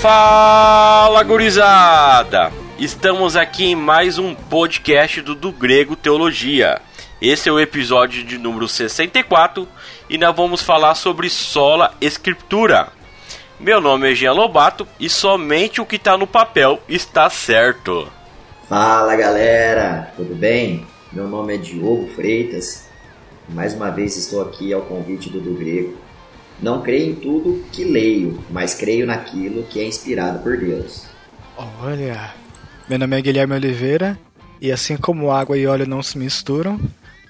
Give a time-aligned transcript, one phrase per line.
[0.00, 2.50] Fala gurizada!
[2.78, 6.80] Estamos aqui em mais um podcast do Do Grego Teologia.
[7.20, 9.66] Esse é o episódio de número 64
[10.08, 12.88] e nós vamos falar sobre sola escritura.
[13.58, 18.10] Meu nome é Jean Lobato e somente o que está no papel está certo.
[18.68, 20.86] Fala galera, tudo bem?
[21.12, 22.88] Meu nome é Diogo Freitas.
[23.48, 26.04] Mais uma vez estou aqui ao convite do Do Grego
[26.60, 31.06] não creio em tudo que leio, mas creio naquilo que é inspirado por Deus.
[31.82, 32.32] Olha,
[32.88, 34.18] meu nome é Guilherme Oliveira
[34.60, 36.80] e assim como água e óleo não se misturam,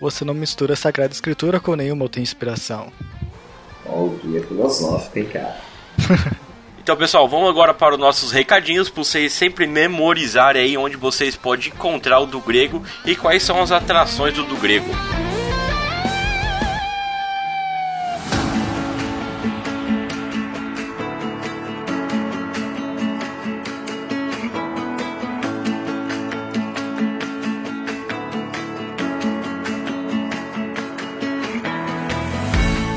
[0.04, 2.92] você não mistura a Sagrada Escritura com nenhuma outra inspiração.
[3.86, 5.56] Ó, oh, que é filosófico, hein, cara?
[6.84, 11.34] Então, pessoal, vamos agora para os nossos recadinhos para vocês sempre memorizarem aí onde vocês
[11.34, 14.90] podem encontrar o do grego e quais são as atrações do do grego.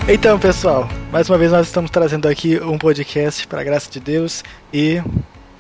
[0.10, 4.42] Então, pessoal, mais uma vez nós estamos trazendo aqui um podcast para graça de Deus
[4.72, 5.04] e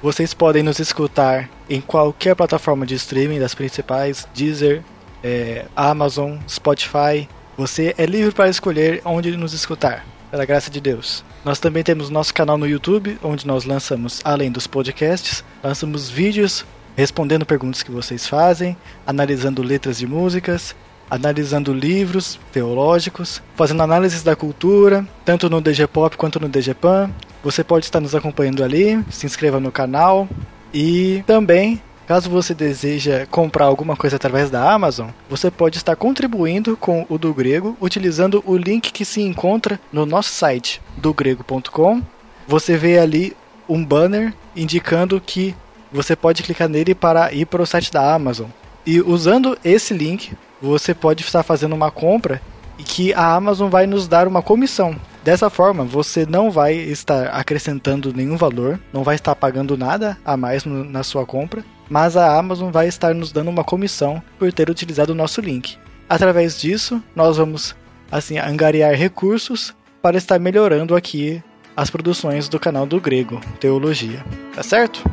[0.01, 4.81] vocês podem nos escutar em qualquer plataforma de streaming das principais, Deezer,
[5.21, 7.27] é, Amazon, Spotify.
[7.57, 11.25] Você é livre para escolher onde nos escutar, pela graça de Deus.
[11.43, 16.65] Nós também temos nosso canal no YouTube, onde nós lançamos, além dos podcasts, lançamos vídeos
[16.95, 20.73] respondendo perguntas que vocês fazem, analisando letras de músicas,
[21.09, 27.09] analisando livros teológicos, fazendo análises da cultura, tanto no DG Pop quanto no DG Pan.
[27.43, 30.27] Você pode estar nos acompanhando ali, se inscreva no canal
[30.73, 36.77] e também Caso você deseja comprar alguma coisa através da Amazon, você pode estar contribuindo
[36.77, 42.01] com o do Grego utilizando o link que se encontra no nosso site dogrego.com.
[42.47, 43.35] Você vê ali
[43.67, 45.53] um banner indicando que
[45.91, 48.47] você pode clicar nele para ir para o site da Amazon.
[48.85, 50.31] E usando esse link,
[50.61, 52.41] você pode estar fazendo uma compra
[52.77, 54.95] e que a Amazon vai nos dar uma comissão.
[55.23, 60.37] Dessa forma, você não vai estar acrescentando nenhum valor, não vai estar pagando nada a
[60.37, 64.51] mais no, na sua compra, mas a Amazon vai estar nos dando uma comissão por
[64.53, 65.77] ter utilizado o nosso link.
[66.07, 67.75] Através disso, nós vamos
[68.09, 71.43] assim angariar recursos para estar melhorando aqui
[71.75, 74.23] as produções do canal do Grego Teologia.
[74.55, 75.03] Tá certo?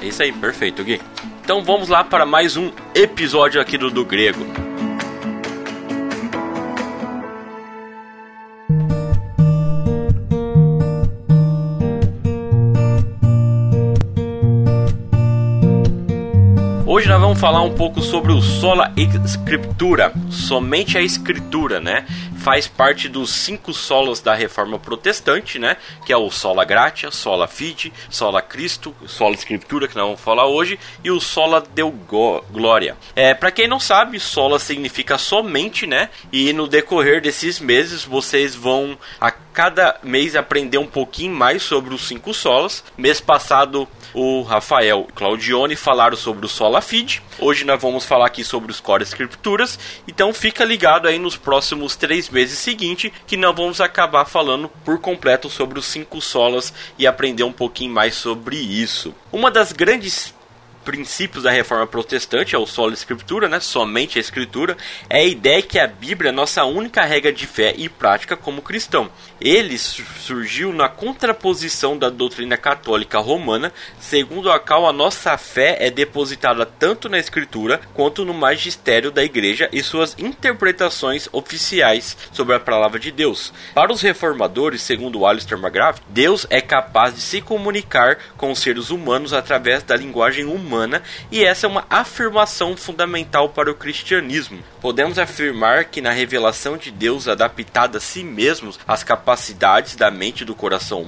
[0.00, 1.00] É isso aí, perfeito, Gui.
[1.42, 4.44] Então vamos lá para mais um episódio aqui do do Grego.
[16.86, 22.04] Hoje nós vamos falar um pouco sobre o sola escritura, somente a escritura, né?
[22.36, 25.78] Faz parte dos cinco solos da Reforma Protestante, né?
[26.04, 30.44] Que é o sola gratia, sola fide, sola Cristo, sola escritura que nós vamos falar
[30.44, 31.90] hoje e o sola deu
[32.52, 32.98] glória.
[33.16, 36.10] É, para quem não sabe, sola significa somente, né?
[36.30, 41.94] E no decorrer desses meses vocês vão a cada mês aprender um pouquinho mais sobre
[41.94, 42.82] os cinco solas.
[42.98, 47.22] Mês passado o Rafael e Claudione falaram sobre o Sola Fide.
[47.38, 49.78] Hoje nós vamos falar aqui sobre os Core Escrituras.
[50.08, 54.98] Então fica ligado aí nos próximos três meses seguintes que nós vamos acabar falando por
[54.98, 59.14] completo sobre os cinco solas e aprender um pouquinho mais sobre isso.
[59.32, 60.34] Uma das grandes
[60.84, 63.58] princípios da reforma protestante, é o solo escritura, né?
[63.58, 64.76] somente a escritura,
[65.08, 68.62] é a ideia que a Bíblia é nossa única regra de fé e prática como
[68.62, 69.10] cristão.
[69.40, 75.90] Ele surgiu na contraposição da doutrina católica romana, segundo a qual a nossa fé é
[75.90, 82.60] depositada tanto na escritura quanto no magistério da igreja e suas interpretações oficiais sobre a
[82.60, 83.52] palavra de Deus.
[83.74, 88.90] Para os reformadores, segundo Alistair McGrath, Deus é capaz de se comunicar com os seres
[88.90, 94.58] humanos através da linguagem humana humana, e essa é uma afirmação fundamental para o cristianismo.
[94.80, 100.40] Podemos afirmar que na revelação de Deus adaptada a si mesmos às capacidades da mente
[100.40, 101.06] e do coração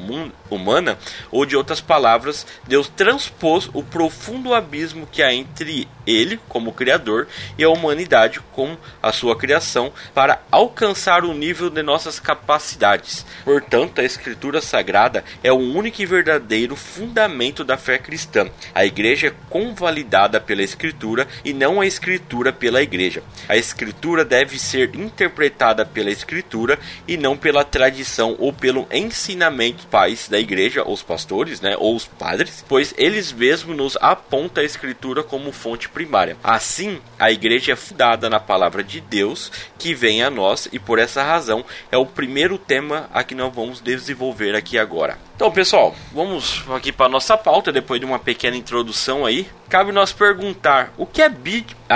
[0.49, 0.99] humana,
[1.31, 7.27] ou de outras palavras, Deus transpôs o profundo abismo que há entre ele, como Criador,
[7.59, 13.27] e a humanidade, com a sua criação, para alcançar o nível de nossas capacidades.
[13.45, 18.49] Portanto, a Escritura Sagrada é o único e verdadeiro fundamento da fé cristã.
[18.75, 23.23] A Igreja é convalidada pela Escritura e não a Escritura pela Igreja.
[23.49, 30.29] A Escritura deve ser interpretada pela Escritura e não pela tradição ou pelo ensinamento pais
[30.29, 35.23] da Igreja, os pastores, né, ou os padres, pois eles mesmos nos apontam a Escritura
[35.23, 36.37] como fonte primária.
[36.45, 40.99] Assim, a Igreja é fundada na palavra de Deus que vem a nós e por
[40.99, 45.26] essa razão é o primeiro tema a que nós vamos desenvolver aqui agora.
[45.37, 49.47] Então, pessoal, vamos aqui para nossa pauta depois de uma pequena introdução aí.
[49.69, 51.29] Cabe nós perguntar o que a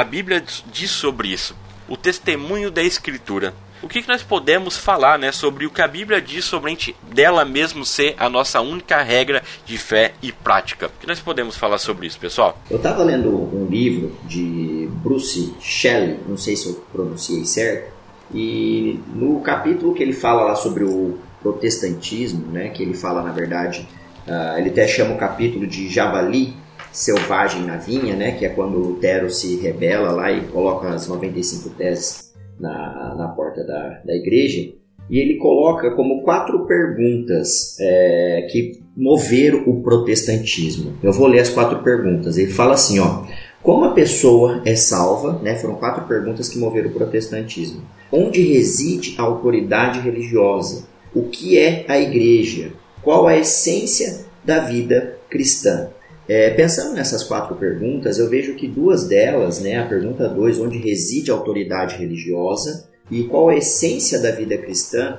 [0.05, 1.57] Bíblia diz sobre isso,
[1.89, 3.55] o testemunho da Escritura.
[3.83, 7.43] O que, que nós podemos falar né, sobre o que a Bíblia diz sobre dela
[7.47, 10.89] mesmo ser a nossa única regra de fé e prática?
[10.89, 12.59] O que nós podemos falar sobre isso, pessoal?
[12.71, 17.91] Eu estava lendo um livro de Bruce Shelley, não sei se eu pronunciei certo,
[18.35, 23.33] e no capítulo que ele fala lá sobre o protestantismo, né, que ele fala na
[23.33, 23.87] verdade,
[24.27, 26.55] uh, ele até chama o capítulo de Javali
[26.93, 31.71] selvagem na vinha, né, que é quando Lutero se rebela lá e coloca as 95
[31.71, 34.73] teses na, na porta da, da igreja.
[35.09, 40.95] E ele coloca como quatro perguntas é, que moveram o protestantismo.
[41.03, 42.39] Eu vou ler as quatro perguntas.
[42.39, 43.25] Ele fala assim, ó.
[43.61, 45.39] Como a pessoa é salva?
[45.43, 45.57] Né?
[45.57, 47.83] Foram quatro perguntas que moveram o protestantismo.
[48.11, 50.89] Onde reside a autoridade religiosa?
[51.15, 52.73] O que é a igreja?
[53.03, 55.89] Qual a essência da vida cristã?
[56.29, 60.79] É, pensando nessas quatro perguntas, eu vejo que duas delas, né, a pergunta 2, onde
[60.79, 65.19] reside a autoridade religiosa, e qual a essência da vida cristã,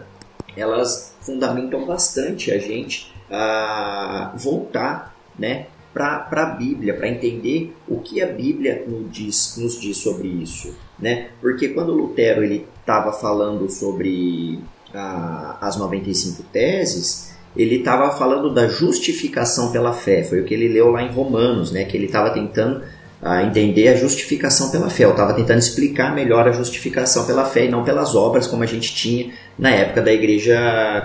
[0.55, 8.21] elas fundamentam bastante a gente a voltar né, para a Bíblia, para entender o que
[8.21, 10.73] a Bíblia nos diz, nos diz sobre isso.
[10.97, 11.29] Né?
[11.41, 14.59] Porque quando Lutero estava falando sobre
[14.93, 20.23] a, as 95 teses, ele estava falando da justificação pela fé.
[20.23, 21.83] Foi o que ele leu lá em Romanos, né?
[21.83, 22.81] que ele estava tentando
[23.21, 25.05] a entender a justificação pela fé.
[25.05, 28.67] Eu estava tentando explicar melhor a justificação pela fé e não pelas obras, como a
[28.67, 30.55] gente tinha na época da Igreja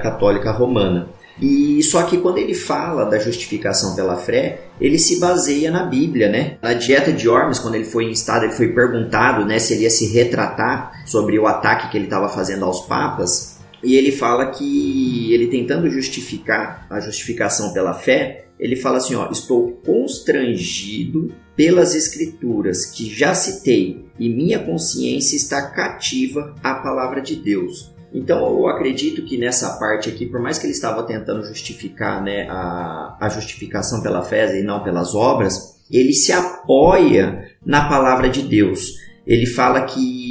[0.03, 1.09] Católica Romana.
[1.41, 6.31] E só que quando ele fala da justificação pela fé, ele se baseia na Bíblia,
[6.31, 6.56] né?
[6.62, 9.91] Na dieta de Ormes, quando ele foi instado, ele foi perguntado, né, se ele ia
[9.91, 15.32] se retratar sobre o ataque que ele estava fazendo aos papas, e ele fala que
[15.32, 22.87] ele tentando justificar a justificação pela fé, ele fala assim, ó, estou constrangido pelas escrituras
[22.87, 27.94] que já citei e minha consciência está cativa à palavra de Deus.
[28.12, 32.46] Então eu acredito que nessa parte aqui, por mais que ele estava tentando justificar né,
[32.49, 38.43] a, a justificação pela fé e não pelas obras, ele se apoia na palavra de
[38.43, 38.94] Deus.
[39.26, 40.25] Ele fala que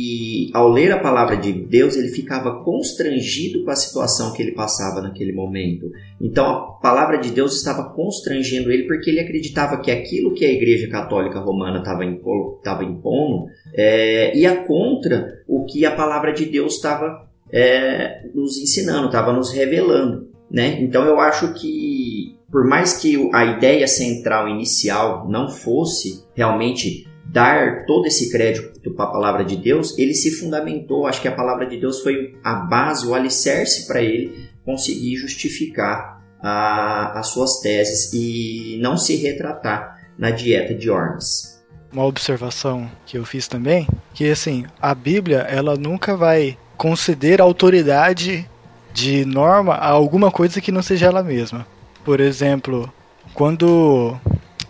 [0.56, 5.02] ao ler a palavra de Deus ele ficava constrangido com a situação que ele passava
[5.02, 5.92] naquele momento.
[6.22, 10.52] Então a palavra de Deus estava constrangendo ele porque ele acreditava que aquilo que a
[10.54, 17.28] Igreja Católica Romana estava impondo é, ia contra o que a palavra de Deus estava
[17.52, 20.30] é, nos ensinando, estava nos revelando.
[20.50, 20.80] Né?
[20.80, 27.86] Então eu acho que, por mais que a ideia central inicial não fosse realmente dar
[27.86, 31.08] todo esse crédito para a palavra de Deus, ele se fundamentou.
[31.08, 36.22] Acho que a palavra de Deus foi a base, o alicerce para ele conseguir justificar
[36.42, 41.56] a, as suas teses e não se retratar na dieta de Ormes.
[41.92, 48.50] Uma observação que eu fiz também, que assim, a Bíblia ela nunca vai conceder autoridade
[48.94, 51.66] de norma a alguma coisa que não seja ela mesma.
[52.04, 52.92] Por exemplo,
[53.34, 54.16] quando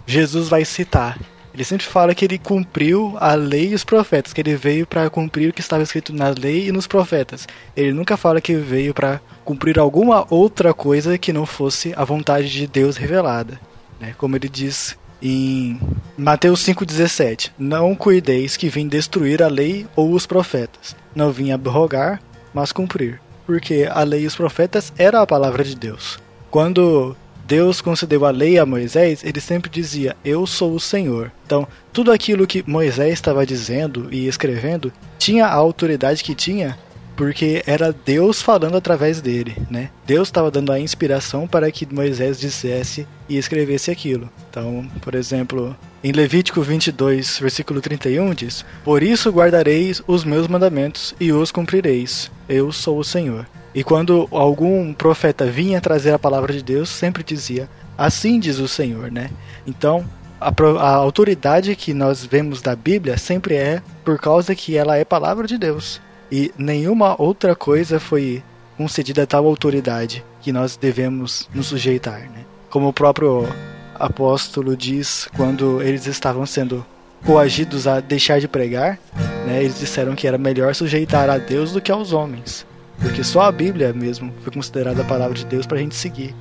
[0.06, 1.20] Jesus vai citar,
[1.55, 5.09] ele sempre fala que ele cumpriu a lei e os profetas, que ele veio para
[5.09, 7.47] cumprir o que estava escrito na lei e nos profetas.
[7.74, 12.50] Ele nunca fala que veio para cumprir alguma outra coisa que não fosse a vontade
[12.50, 13.57] de Deus revelada.
[14.01, 14.13] Né?
[14.17, 15.79] Como ele diz em
[16.17, 20.93] Mateus 5,17: Não cuideis que vim destruir a lei ou os profetas.
[21.15, 22.21] Não vim abrogar,
[22.53, 23.21] mas cumprir.
[23.45, 26.19] Porque a lei e os profetas era a palavra de Deus.
[26.51, 27.15] Quando
[27.48, 31.32] Deus concedeu a lei a Moisés, ele sempre dizia: Eu sou o Senhor.
[31.46, 36.78] Então, tudo aquilo que Moisés estava dizendo e escrevendo tinha a autoridade que tinha
[37.16, 39.90] porque era Deus falando através dele, né?
[40.06, 44.30] Deus estava dando a inspiração para que Moisés dissesse e escrevesse aquilo.
[44.50, 51.16] Então, por exemplo, em Levítico 22, versículo 31 diz: Por isso guardareis os meus mandamentos
[51.20, 52.30] e os cumprireis.
[52.48, 53.48] Eu sou o Senhor.
[53.75, 58.70] E quando algum profeta vinha trazer a palavra de Deus, sempre dizia: Assim diz o
[58.70, 59.29] Senhor, né?
[59.67, 60.05] Então,
[60.39, 65.03] a, a, autoridade que nós vemos da Bíblia sempre é por causa que ela é
[65.03, 66.00] palavra de Deus
[66.32, 68.41] e nenhuma outra coisa foi
[68.77, 72.46] concedida a tal autoridade que nós devemos nos sujeitar, né?
[72.70, 73.46] Como o próprio
[73.94, 76.86] apóstolo diz quando eles estavam sendo
[77.25, 79.00] coagidos a deixar de pregar,
[79.46, 82.65] né, eles disseram que era melhor sujeitar a Deus do que aos homens,
[83.00, 86.36] porque só a Bíblia mesmo foi considerada a palavra de Deus para a gente seguir.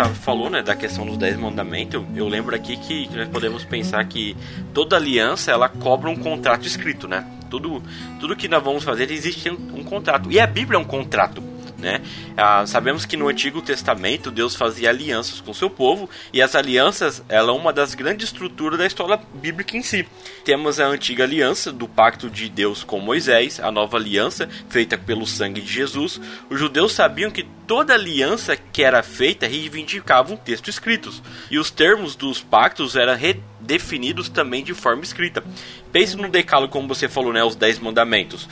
[0.00, 4.02] Tá, falou, né, da questão dos dez mandamentos, eu lembro aqui que nós podemos pensar
[4.06, 4.34] que
[4.72, 7.26] toda aliança ela cobra um contrato escrito, né?
[7.50, 7.82] Tudo,
[8.18, 10.30] tudo que nós vamos fazer existe um, um contrato.
[10.32, 11.42] E a Bíblia é um contrato
[11.80, 12.00] né?
[12.36, 17.22] Ah, sabemos que no Antigo Testamento Deus fazia alianças com seu povo e as alianças
[17.28, 20.06] ela é uma das grandes estruturas da história bíblica em si.
[20.44, 25.26] Temos a antiga aliança do pacto de Deus com Moisés, a nova aliança feita pelo
[25.26, 26.20] sangue de Jesus.
[26.48, 31.00] Os judeus sabiam que toda aliança que era feita reivindicava um texto escrito
[31.50, 35.42] e os termos dos pactos eram redefinidos também de forma escrita.
[35.92, 38.48] Pense no decálogo como você falou, né, os dez mandamentos.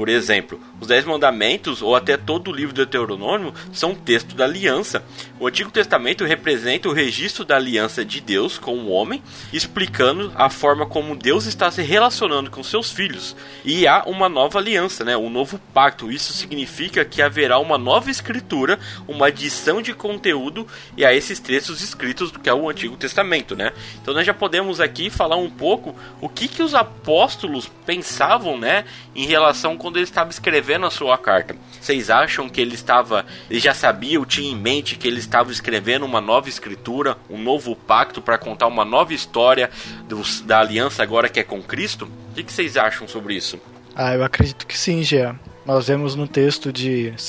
[0.00, 4.44] Por exemplo, os Dez Mandamentos ou até todo o livro do Deuteronômio são texto da
[4.46, 5.04] aliança.
[5.38, 10.48] O Antigo Testamento representa o registro da aliança de Deus com o homem, explicando a
[10.48, 13.36] forma como Deus está se relacionando com seus filhos.
[13.62, 15.14] E há uma nova aliança, né?
[15.18, 16.10] um novo pacto.
[16.10, 20.66] Isso significa que haverá uma nova escritura, uma adição de conteúdo
[20.96, 23.54] e a esses textos escritos que é o Antigo Testamento.
[23.54, 23.70] Né?
[24.00, 28.86] Então nós já podemos aqui falar um pouco o que, que os apóstolos pensavam né,
[29.14, 31.56] em relação com quando ele estava escrevendo a sua carta.
[31.80, 35.50] Vocês acham que ele estava, ele já sabia, ou tinha em mente que ele estava
[35.50, 39.68] escrevendo uma nova escritura, um novo pacto para contar uma nova história
[40.08, 42.04] do, da aliança agora que é com Cristo?
[42.30, 43.58] O que, que vocês acham sobre isso?
[43.96, 45.36] Ah, eu acredito que sim, Jean.
[45.66, 47.20] Nós vemos no texto de 2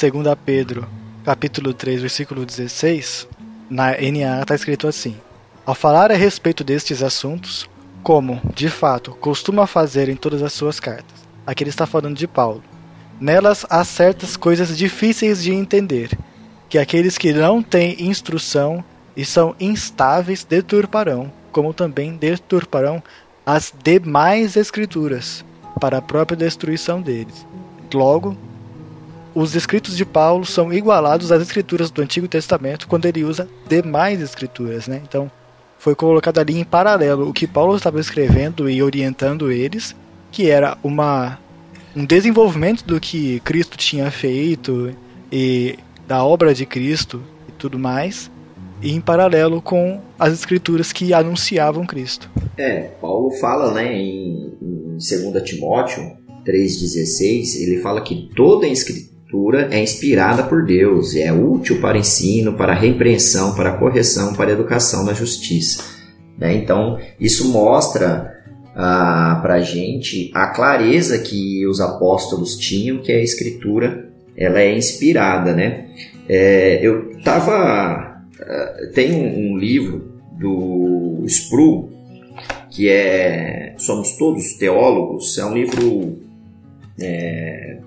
[0.45, 0.87] Pedro,
[1.25, 3.27] capítulo 3, versículo 16,
[3.71, 5.17] na NA está escrito assim:
[5.65, 7.67] Ao falar a respeito destes assuntos,
[8.03, 12.27] como, de fato, costuma fazer em todas as suas cartas, Aqui ele está falando de
[12.27, 12.63] Paulo.
[13.19, 16.17] Nelas há certas coisas difíceis de entender,
[16.69, 18.83] que aqueles que não têm instrução
[19.15, 23.03] e são instáveis deturparão, como também deturparão
[23.45, 25.43] as demais escrituras,
[25.79, 27.45] para a própria destruição deles.
[27.93, 28.37] Logo,
[29.33, 34.21] os escritos de Paulo são igualados às escrituras do Antigo Testamento quando ele usa demais
[34.21, 35.01] escrituras, né?
[35.07, 35.29] Então,
[35.77, 39.95] foi colocado ali em paralelo o que Paulo estava escrevendo e orientando eles
[40.31, 41.39] que era uma
[41.95, 44.95] um desenvolvimento do que Cristo tinha feito
[45.31, 48.31] e da obra de Cristo e tudo mais,
[48.81, 52.29] e em paralelo com as escrituras que anunciavam Cristo.
[52.57, 59.69] É, Paulo fala, né, em, em 2 Timóteo 3:16, ele fala que toda a escritura
[59.71, 65.13] é inspirada por Deus, é útil para ensino, para repreensão, para correção, para educação na
[65.13, 65.83] justiça.
[66.37, 66.55] Né?
[66.55, 68.30] Então, isso mostra
[68.83, 74.75] ah, para a gente a clareza que os apóstolos tinham que a escritura ela é
[74.75, 75.89] inspirada, né?
[76.27, 81.89] É, eu tava uh, tem um, um, livro do Spru
[82.71, 86.17] que é somos todos teólogos é um livro
[86.99, 87.77] é,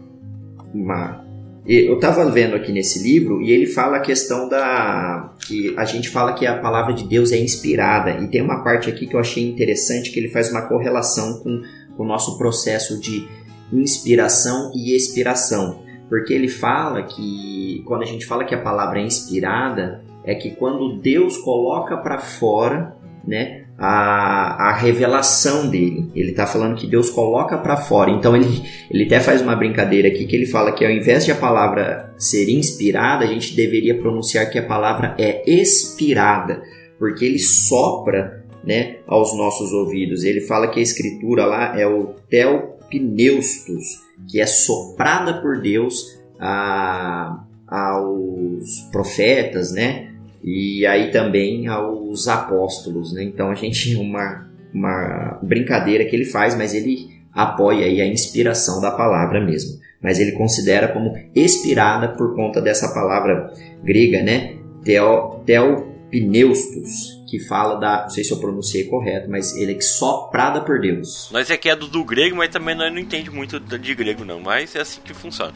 [0.72, 1.23] uma
[1.66, 5.32] eu estava vendo aqui nesse livro e ele fala a questão da.
[5.46, 8.22] que a gente fala que a palavra de Deus é inspirada.
[8.22, 11.62] E tem uma parte aqui que eu achei interessante que ele faz uma correlação com,
[11.96, 13.26] o nosso processo de
[13.72, 15.82] inspiração e expiração.
[16.08, 20.50] Porque ele fala que quando a gente fala que a palavra é inspirada, é que
[20.50, 22.94] quando Deus coloca para fora,
[23.26, 26.10] né, a, a revelação dele.
[26.14, 28.10] Ele está falando que Deus coloca para fora.
[28.10, 31.32] Então ele, ele até faz uma brincadeira aqui que ele fala que ao invés de
[31.32, 36.62] a palavra ser inspirada, a gente deveria pronunciar que a palavra é expirada,
[36.98, 40.24] porque ele sopra né, aos nossos ouvidos.
[40.24, 47.44] Ele fala que a escritura lá é o telpneustos, que é soprada por Deus a,
[47.66, 50.03] aos profetas, né?
[50.44, 53.24] E aí também aos apóstolos, né?
[53.24, 58.80] Então a gente uma uma brincadeira que ele faz, mas ele apoia aí a inspiração
[58.80, 59.78] da palavra mesmo.
[60.02, 64.56] Mas ele considera como expirada por conta dessa palavra grega, né?
[64.84, 70.60] Theo, theopneustos, que fala da, não sei se eu pronunciei correto, mas ele é soprada
[70.60, 71.28] por Deus.
[71.32, 74.40] Nós aqui é do, do grego, mas também nós não entende muito de grego não,
[74.40, 75.52] mas é assim que funciona.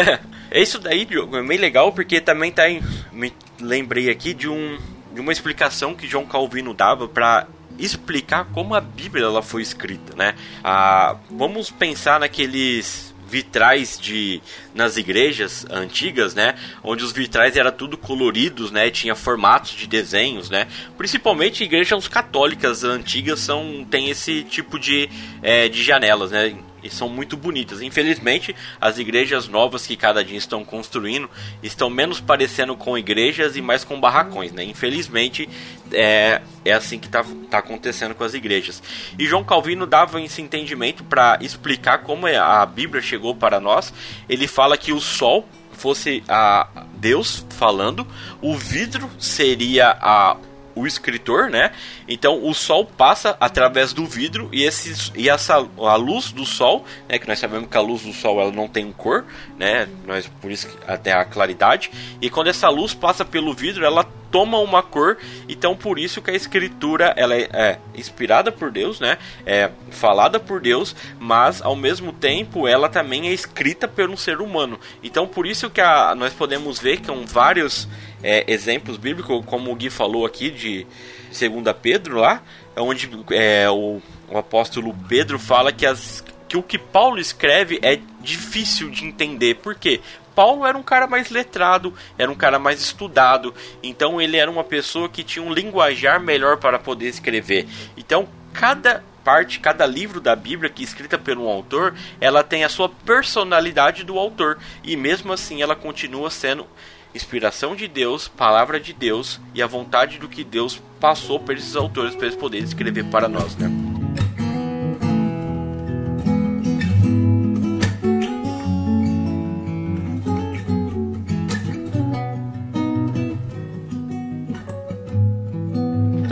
[0.50, 4.48] é isso daí, Diogo, é bem legal porque também tá em, me lembrei aqui de
[4.48, 4.78] um
[5.14, 7.46] de uma explicação que João Calvino dava para
[7.78, 10.34] explicar como a Bíblia ela foi escrita, né?
[10.64, 14.42] Ah, vamos pensar naqueles vitrais de
[14.74, 16.54] nas igrejas antigas, né?
[16.84, 18.90] Onde os vitrais eram tudo coloridos, né?
[18.90, 20.68] Tinha formatos de desenhos, né?
[20.98, 25.08] Principalmente igrejas católicas antigas são tem esse tipo de,
[25.42, 26.54] é, de janelas, né?
[26.82, 27.80] E são muito bonitas.
[27.80, 31.28] Infelizmente, as igrejas novas que cada dia estão construindo
[31.62, 34.64] estão menos parecendo com igrejas e mais com barracões, né?
[34.64, 35.48] Infelizmente,
[35.92, 38.82] é, é assim que está tá acontecendo com as igrejas.
[39.18, 43.92] E João Calvino dava esse entendimento para explicar como é, a Bíblia chegou para nós.
[44.28, 48.06] Ele fala que o sol fosse a Deus falando,
[48.40, 50.36] o vidro seria a
[50.74, 51.72] o escritor, né?
[52.08, 56.84] Então o sol passa através do vidro e, esse, e essa, a luz do sol,
[57.08, 57.18] né?
[57.18, 59.24] Que nós sabemos que a luz do sol ela não tem cor,
[59.58, 59.88] né?
[60.06, 61.90] Nós, por isso até a claridade.
[62.20, 65.18] E quando essa luz passa pelo vidro, ela toma uma cor.
[65.48, 69.18] Então por isso que a escritura ela é, é inspirada por Deus, né?
[69.44, 74.40] É falada por Deus, mas ao mesmo tempo ela também é escrita por um ser
[74.40, 74.80] humano.
[75.02, 77.86] Então por isso que a, nós podemos ver que são vários
[78.22, 80.86] é, exemplos bíblicos, como o Gui falou aqui de
[81.28, 82.42] 2 Pedro lá,
[82.76, 87.98] onde é, o, o apóstolo Pedro fala que, as, que o que Paulo escreve é
[88.20, 89.56] difícil de entender.
[89.56, 90.00] Por quê?
[90.34, 94.64] Paulo era um cara mais letrado, era um cara mais estudado, então ele era uma
[94.64, 97.68] pessoa que tinha um linguajar melhor para poder escrever.
[97.96, 102.68] Então, cada parte, cada livro da Bíblia que é escrita um autor, ela tem a
[102.68, 106.66] sua personalidade do autor e mesmo assim ela continua sendo
[107.14, 111.76] inspiração de Deus, palavra de Deus e a vontade do que Deus passou para esses
[111.76, 113.70] autores para eles poderem escrever para nós, né?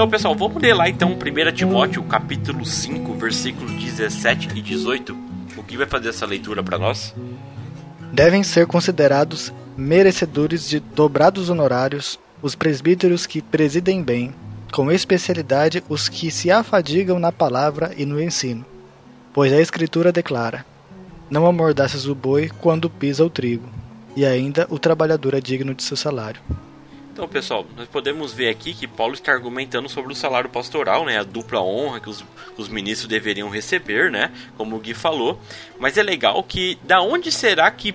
[0.00, 5.14] Então, pessoal, vamos ler lá então 1 Timóteo, capítulo 5, versículos 17 e 18.
[5.58, 7.14] O que vai fazer essa leitura para nós?
[8.10, 14.34] Devem ser considerados merecedores de dobrados honorários os presbíteros que presidem bem,
[14.72, 18.64] com especialidade os que se afadigam na palavra e no ensino.
[19.32, 20.66] Pois a Escritura declara:
[21.30, 23.68] Não amordaças o boi quando pisa o trigo,
[24.14, 26.40] e ainda o trabalhador é digno de seu salário.
[27.12, 31.18] Então, pessoal, nós podemos ver aqui que Paulo está argumentando sobre o salário pastoral, né,
[31.18, 32.24] a dupla honra que os,
[32.56, 35.40] os ministros deveriam receber, né, como o Gui falou.
[35.78, 37.94] Mas é legal que da onde será que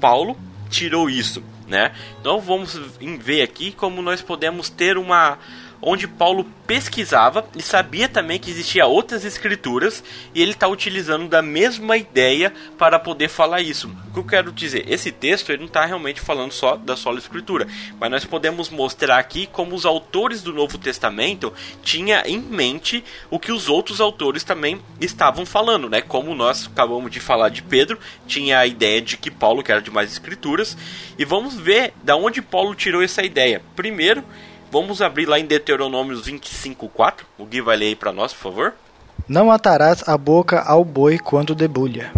[0.00, 0.36] Paulo
[0.68, 1.92] tirou isso, né?
[2.20, 2.78] Então vamos
[3.20, 5.38] ver aqui como nós podemos ter uma
[5.80, 10.02] onde Paulo pesquisava e sabia também que existia outras escrituras
[10.34, 13.88] e ele está utilizando da mesma ideia para poder falar isso.
[14.08, 17.18] O que eu quero dizer, esse texto ele não está realmente falando só da sola
[17.18, 17.66] escritura,
[17.98, 23.38] mas nós podemos mostrar aqui como os autores do Novo Testamento tinham em mente o
[23.38, 26.00] que os outros autores também estavam falando, né?
[26.00, 29.80] Como nós acabamos de falar de Pedro, tinha a ideia de que Paulo que era
[29.80, 30.76] de mais escrituras
[31.18, 33.62] e vamos ver da onde Paulo tirou essa ideia.
[33.74, 34.24] Primeiro,
[34.70, 37.24] Vamos abrir lá em Deuteronômios 25:4.
[37.38, 38.74] O Gui vai ler aí para nós, por favor.
[39.26, 42.12] Não atarás a boca ao boi quando debulha.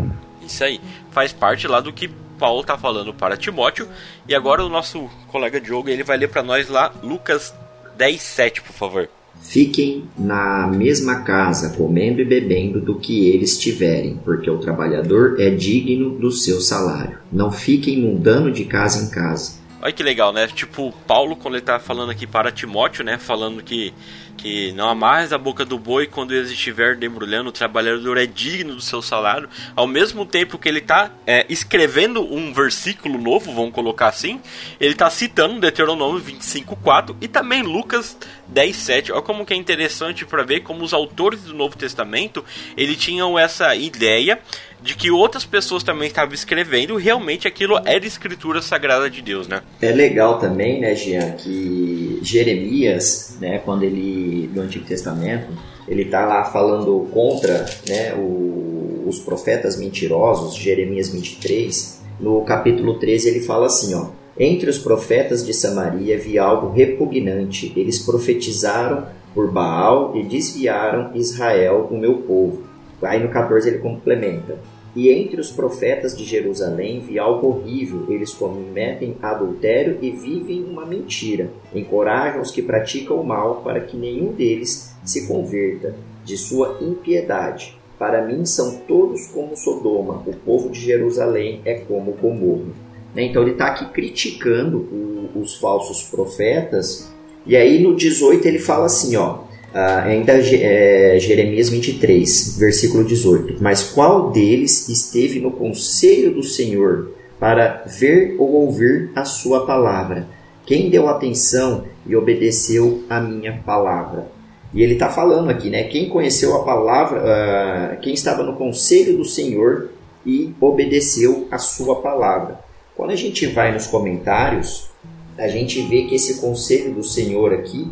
[0.45, 0.81] Isso aí.
[1.13, 2.09] Faz parte lá do que
[2.39, 3.89] Paulo está falando para Timóteo.
[4.29, 7.55] E agora o nosso colega Diogo ele vai ler para nós lá Lucas
[7.97, 9.09] 10:7, por favor.
[9.43, 15.51] Fiquem na mesma casa, comendo e bebendo do que eles tiverem, porque o trabalhador é
[15.51, 17.19] digno do seu salário.
[17.33, 20.47] Não fiquem mudando de casa em casa Olha que legal, né?
[20.47, 23.17] Tipo, Paulo, quando ele tá falando aqui para Timóteo, né?
[23.17, 23.95] Falando que,
[24.37, 28.75] que não amarres a boca do boi quando ele estiver dembrulhando, o trabalhador é digno
[28.75, 29.49] do seu salário.
[29.75, 34.39] Ao mesmo tempo que ele tá é, escrevendo um versículo novo, vamos colocar assim,
[34.79, 38.19] ele tá citando Deuteronômio 25.4 e também Lucas
[38.55, 39.13] 10.7.
[39.13, 42.45] Olha como que é interessante para ver como os autores do Novo Testamento,
[42.77, 44.41] ele tinham essa ideia
[44.83, 49.63] de que outras pessoas também estavam escrevendo, realmente aquilo era escritura sagrada de Deus, né?
[49.81, 55.53] É legal também, né, Jean, que Jeremias, né, quando ele, no Antigo Testamento,
[55.87, 63.29] ele está lá falando contra né, o, os profetas mentirosos, Jeremias 23, no capítulo 13
[63.29, 69.51] ele fala assim, ó, entre os profetas de Samaria vi algo repugnante, eles profetizaram por
[69.51, 72.71] Baal e desviaram Israel, o meu povo.
[73.03, 74.59] Aí no 14 ele complementa:
[74.95, 80.85] E entre os profetas de Jerusalém vi algo horrível: eles cometem adultério e vivem uma
[80.85, 81.51] mentira.
[81.75, 87.79] Encorajam os que praticam o mal para que nenhum deles se converta de sua impiedade.
[87.99, 92.73] Para mim são todos como Sodoma, o povo de Jerusalém é como Gomorra.
[93.15, 94.89] Né, então ele está aqui criticando
[95.35, 97.13] os falsos profetas,
[97.45, 99.41] e aí no 18 ele fala assim: ó,
[99.73, 103.63] Ah, ainda é, Jeremias 23, versículo 18.
[103.63, 110.27] Mas qual deles esteve no conselho do Senhor para ver ou ouvir a sua palavra?
[110.67, 114.27] Quem deu atenção e obedeceu a minha palavra?
[114.73, 115.85] E ele está falando aqui, né?
[115.85, 119.91] Quem conheceu a palavra, uh, quem estava no conselho do Senhor
[120.25, 122.61] e obedeceu a sua palavra.
[122.97, 124.91] Quando a gente vai nos comentários,
[125.39, 127.91] a gente vê que esse conselho do Senhor aqui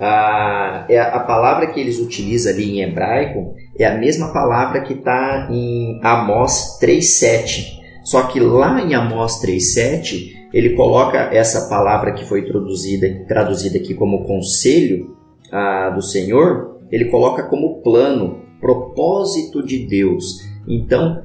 [0.00, 4.94] a, é a palavra que eles utilizam ali em hebraico é a mesma palavra que
[4.94, 7.80] está em Amós 3.7.
[8.04, 13.94] Só que lá em Amós 3.7, ele coloca essa palavra que foi traduzida, traduzida aqui
[13.94, 15.16] como conselho
[15.50, 20.40] ah, do Senhor, ele coloca como plano, propósito de Deus.
[20.68, 21.22] Então,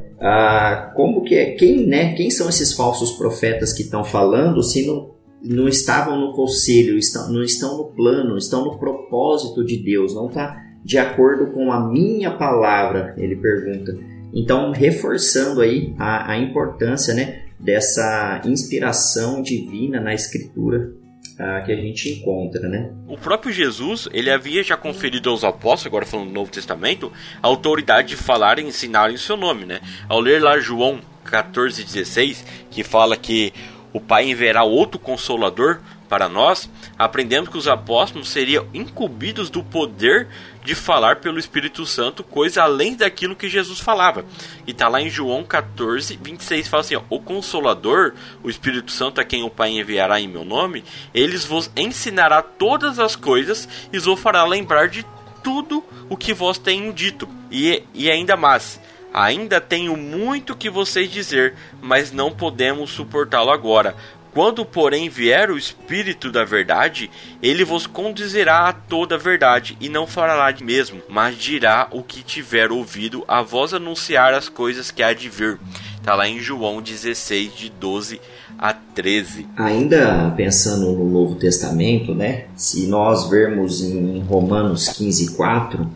[0.96, 5.17] como que é, quem, né, quem são esses falsos profetas que estão falando se não
[5.44, 10.28] não estavam no conselho, estão, não estão no plano, estão no propósito de Deus, não
[10.28, 13.98] está de acordo com a minha palavra, ele pergunta.
[14.34, 20.92] Então, reforçando aí a, a importância né, dessa inspiração divina na Escritura
[21.34, 22.92] uh, que a gente encontra, né?
[23.08, 27.48] O próprio Jesus, ele havia já conferido aos apóstolos, agora falando do Novo Testamento, a
[27.48, 29.80] autoridade de falar e ensinar em seu nome, né?
[30.08, 33.54] Ao ler lá João 14,16, que fala que
[33.94, 40.28] o Pai enviará outro consolador para nós, aprendemos que os apóstolos seriam incumbidos do poder
[40.64, 44.26] de falar pelo Espírito Santo coisa além daquilo que Jesus falava.
[44.66, 49.20] E está lá em João 14, 26, fala assim: ó, O Consolador, o Espírito Santo,
[49.20, 54.00] a quem o Pai enviará em meu nome, eles vos ensinará todas as coisas e
[54.00, 55.06] vos fará lembrar de
[55.44, 57.28] tudo o que vós tenho dito.
[57.52, 58.80] E, e ainda mais
[59.18, 63.96] Ainda tenho muito que vocês dizer, mas não podemos suportá-lo agora.
[64.32, 67.10] Quando, porém, vier o Espírito da Verdade,
[67.42, 72.04] ele vos conduzirá a toda a verdade, e não falará de mesmo, mas dirá o
[72.04, 75.60] que tiver ouvido, a vós anunciar as coisas que há de vir.
[75.96, 78.22] Está lá em João 16, de 12
[78.56, 79.48] a 13.
[79.58, 82.46] Ainda pensando no Novo Testamento, né?
[82.56, 85.90] Se nós vermos em Romanos 15, 4,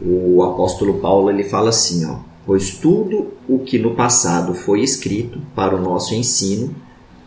[0.00, 5.40] o apóstolo Paulo ele fala assim, ó pois tudo o que no passado foi escrito
[5.54, 6.74] para o nosso ensino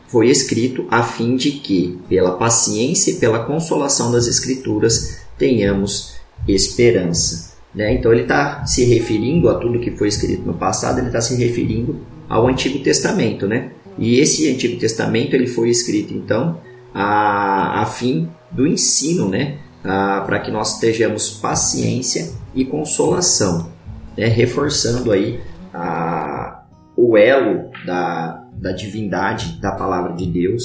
[0.10, 6.16] foi escrito a fim de que, pela paciência e pela consolação das Escrituras, tenhamos
[6.48, 7.54] esperança.
[7.76, 7.94] Né?
[7.94, 11.36] Então ele está se referindo a tudo que foi escrito no passado, ele está se
[11.36, 13.72] referindo ao Antigo Testamento, né?
[14.00, 16.60] E esse Antigo Testamento ele foi escrito então
[16.94, 19.58] a, a fim do ensino, né?
[19.84, 23.72] Para que nós estejamos paciência e consolação
[24.20, 25.40] né, reforçando aí
[25.74, 26.64] a,
[26.96, 30.64] o elo da, da divindade da palavra de Deus,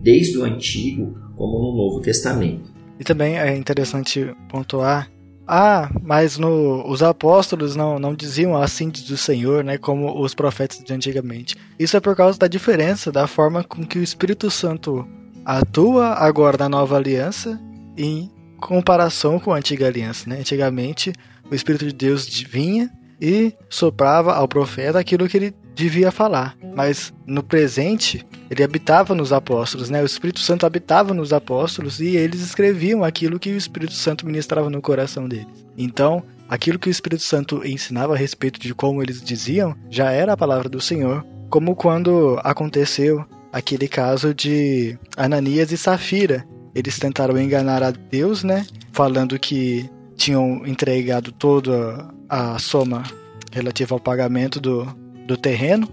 [0.00, 2.70] desde o Antigo como no Novo Testamento.
[2.98, 5.10] E também é interessante pontuar
[5.52, 10.78] ah, mas no, os apóstolos não, não diziam assim do Senhor, né, como os profetas
[10.78, 11.56] de antigamente.
[11.76, 15.04] Isso é por causa da diferença da forma com que o Espírito Santo
[15.44, 17.60] atua agora na nova aliança
[17.98, 20.30] em comparação com a antiga aliança.
[20.30, 20.38] Né?
[20.38, 21.12] Antigamente,
[21.50, 26.56] o Espírito de Deus vinha e soprava ao profeta aquilo que ele devia falar.
[26.74, 30.02] Mas no presente, ele habitava nos apóstolos, né?
[30.02, 34.70] O Espírito Santo habitava nos apóstolos e eles escreviam aquilo que o Espírito Santo ministrava
[34.70, 35.46] no coração deles.
[35.76, 40.32] Então, aquilo que o Espírito Santo ensinava a respeito de como eles diziam já era
[40.32, 46.46] a palavra do Senhor, como quando aconteceu aquele caso de Ananias e Safira.
[46.74, 48.64] Eles tentaram enganar a Deus, né?
[48.92, 53.02] Falando que tinham entregado toda a soma
[53.50, 54.84] relativa ao pagamento do,
[55.26, 55.88] do terreno,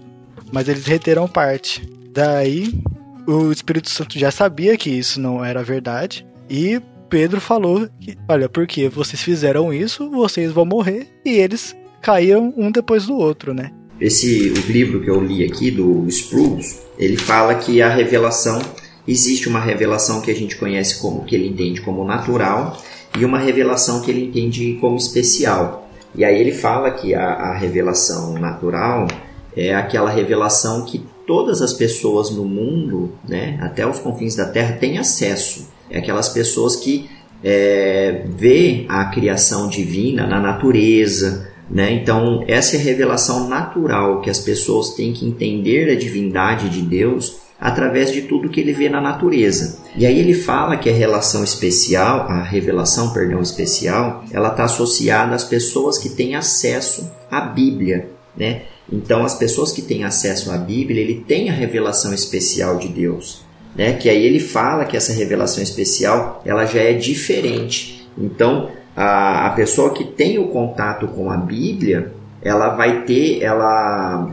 [0.52, 1.88] mas eles reteram parte.
[2.12, 2.78] Daí
[3.26, 8.50] o Espírito Santo já sabia que isso não era verdade e Pedro falou que, olha,
[8.50, 13.72] porque vocês fizeram isso, vocês vão morrer e eles caíram um depois do outro, né?
[13.98, 18.60] Esse o livro que eu li aqui do Spruce, ele fala que a revelação
[19.06, 22.78] existe uma revelação que a gente conhece como que ele entende como natural
[23.16, 25.88] e uma revelação que ele entende como especial.
[26.14, 29.06] E aí ele fala que a, a revelação natural
[29.56, 34.76] é aquela revelação que todas as pessoas no mundo, né, até os confins da Terra,
[34.76, 35.68] têm acesso.
[35.90, 37.08] É aquelas pessoas que
[37.42, 41.92] é, vê a criação divina na natureza, né?
[41.92, 46.82] Então essa é a revelação natural que as pessoas têm que entender a divindade de
[46.82, 49.78] Deus através de tudo que ele vê na natureza.
[49.96, 55.34] E aí ele fala que a relação especial, a revelação, perdão, especial, ela está associada
[55.34, 58.62] às pessoas que têm acesso à Bíblia, né?
[58.90, 63.44] Então as pessoas que têm acesso à Bíblia, ele tem a revelação especial de Deus,
[63.74, 63.94] né?
[63.94, 68.08] Que aí ele fala que essa revelação especial, ela já é diferente.
[68.16, 74.30] Então, a, a pessoa que tem o contato com a Bíblia, ela vai ter, ela,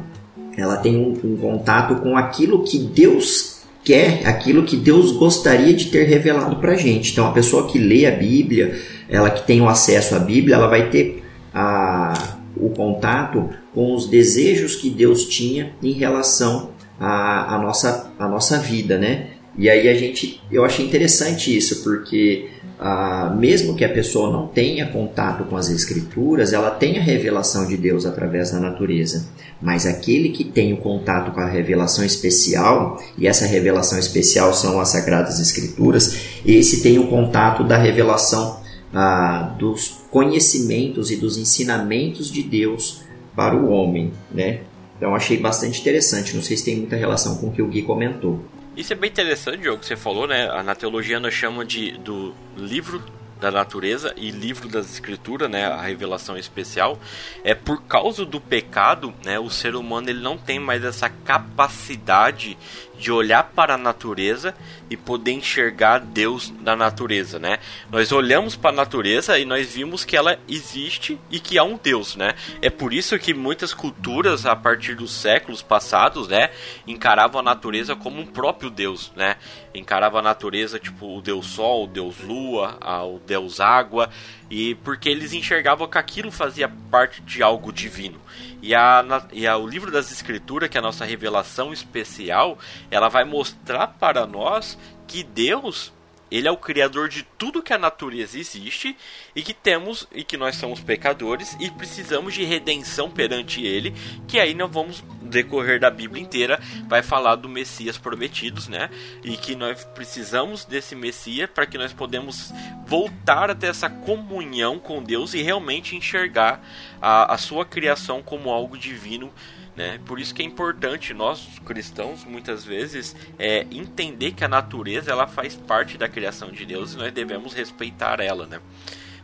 [0.57, 5.85] ela tem um, um contato com aquilo que Deus quer, aquilo que Deus gostaria de
[5.85, 7.11] ter revelado para a gente.
[7.11, 10.67] Então, a pessoa que lê a Bíblia, ela que tem o acesso à Bíblia, ela
[10.67, 17.59] vai ter a, o contato com os desejos que Deus tinha em relação à, à,
[17.59, 19.27] nossa, à nossa vida, né?
[19.57, 24.47] E aí a gente, eu achei interessante isso, porque ah, mesmo que a pessoa não
[24.47, 29.27] tenha contato com as escrituras, ela tem a revelação de Deus através da natureza.
[29.61, 34.79] Mas aquele que tem o contato com a revelação especial, e essa revelação especial são
[34.79, 38.59] as sagradas escrituras, esse tem o contato da revelação
[38.93, 43.01] ah, dos conhecimentos e dos ensinamentos de Deus
[43.35, 44.61] para o homem, né?
[44.97, 46.35] Então achei bastante interessante.
[46.35, 48.39] Não sei se tem muita relação com o que o Gui comentou.
[48.75, 50.61] Isso é bem interessante, Diogo, que você falou, né?
[50.63, 53.01] Na teologia nós chamamos de do livro
[53.39, 56.97] da natureza e livro das escrituras, né, a revelação especial,
[57.43, 62.57] é por causa do pecado, né, o ser humano ele não tem mais essa capacidade
[62.97, 64.55] de olhar para a natureza
[64.89, 67.59] e poder enxergar Deus na natureza, né?
[67.91, 71.77] Nós olhamos para a natureza e nós vimos que ela existe e que há um
[71.81, 72.35] Deus, né?
[72.61, 76.49] É por isso que muitas culturas a partir dos séculos passados, né,
[76.85, 79.37] encaravam a natureza como um próprio Deus, né?
[79.73, 84.09] Encaravam a natureza tipo o Deus Sol, o Deus Lua, o Deus Água,
[84.49, 88.19] e porque eles enxergavam que aquilo fazia parte de algo divino.
[88.61, 92.57] E, a, e a, o livro das Escrituras, que é a nossa revelação especial,
[92.89, 94.77] ela vai mostrar para nós
[95.07, 95.93] que Deus
[96.29, 98.97] ele é o criador de tudo que a natureza existe
[99.35, 103.93] e que temos e que nós somos pecadores e precisamos de redenção perante ele,
[104.27, 108.89] que aí nós vamos decorrer da Bíblia inteira vai falar do Messias prometidos, né?
[109.23, 112.51] E que nós precisamos desse Messias para que nós podemos
[112.85, 116.61] voltar até essa comunhão com Deus e realmente enxergar
[117.01, 119.33] a, a sua criação como algo divino
[119.75, 119.99] né?
[120.05, 125.27] Por isso que é importante nós cristãos muitas vezes é, entender que a natureza ela
[125.27, 128.61] faz parte da criação de Deus e nós devemos respeitar ela, né?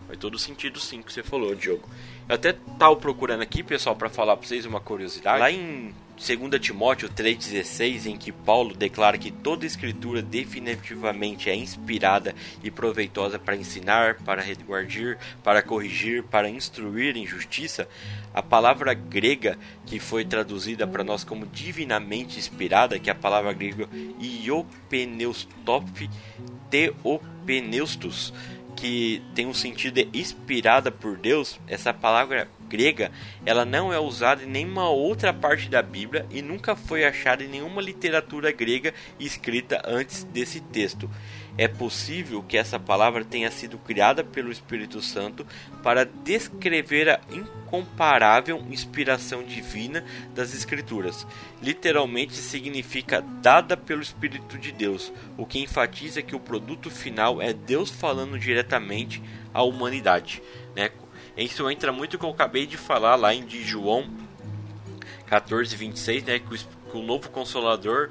[0.07, 1.87] Faz todo sentido sim que você falou, Diogo.
[2.27, 5.39] Eu até tava procurando aqui, pessoal, para falar para vocês uma curiosidade.
[5.39, 12.35] Lá em 2 Timóteo 3,16, em que Paulo declara que toda escritura definitivamente é inspirada
[12.63, 17.89] e proveitosa para ensinar, para reguardir, para corrigir, para instruir em justiça,
[18.35, 19.57] a palavra grega
[19.87, 23.89] que foi traduzida para nós como divinamente inspirada, que é a palavra grega
[24.21, 26.07] iopeneustoph
[26.69, 28.31] teopeneustos,
[28.75, 33.11] que tem um sentido de inspirada por Deus, essa palavra grega,
[33.45, 37.49] ela não é usada em nenhuma outra parte da Bíblia e nunca foi achada em
[37.49, 41.09] nenhuma literatura grega escrita antes desse texto.
[41.57, 45.45] É possível que essa palavra tenha sido criada pelo Espírito Santo
[45.83, 50.03] para descrever a incomparável inspiração divina
[50.33, 51.27] das Escrituras.
[51.61, 57.51] Literalmente significa dada pelo Espírito de Deus, o que enfatiza que o produto final é
[57.51, 59.21] Deus falando diretamente
[59.53, 60.41] à humanidade.
[60.73, 60.89] Né?
[61.37, 64.09] Isso entra muito com o que eu acabei de falar lá em João
[65.27, 66.39] 14, 26, né?
[66.39, 68.09] que o novo Consolador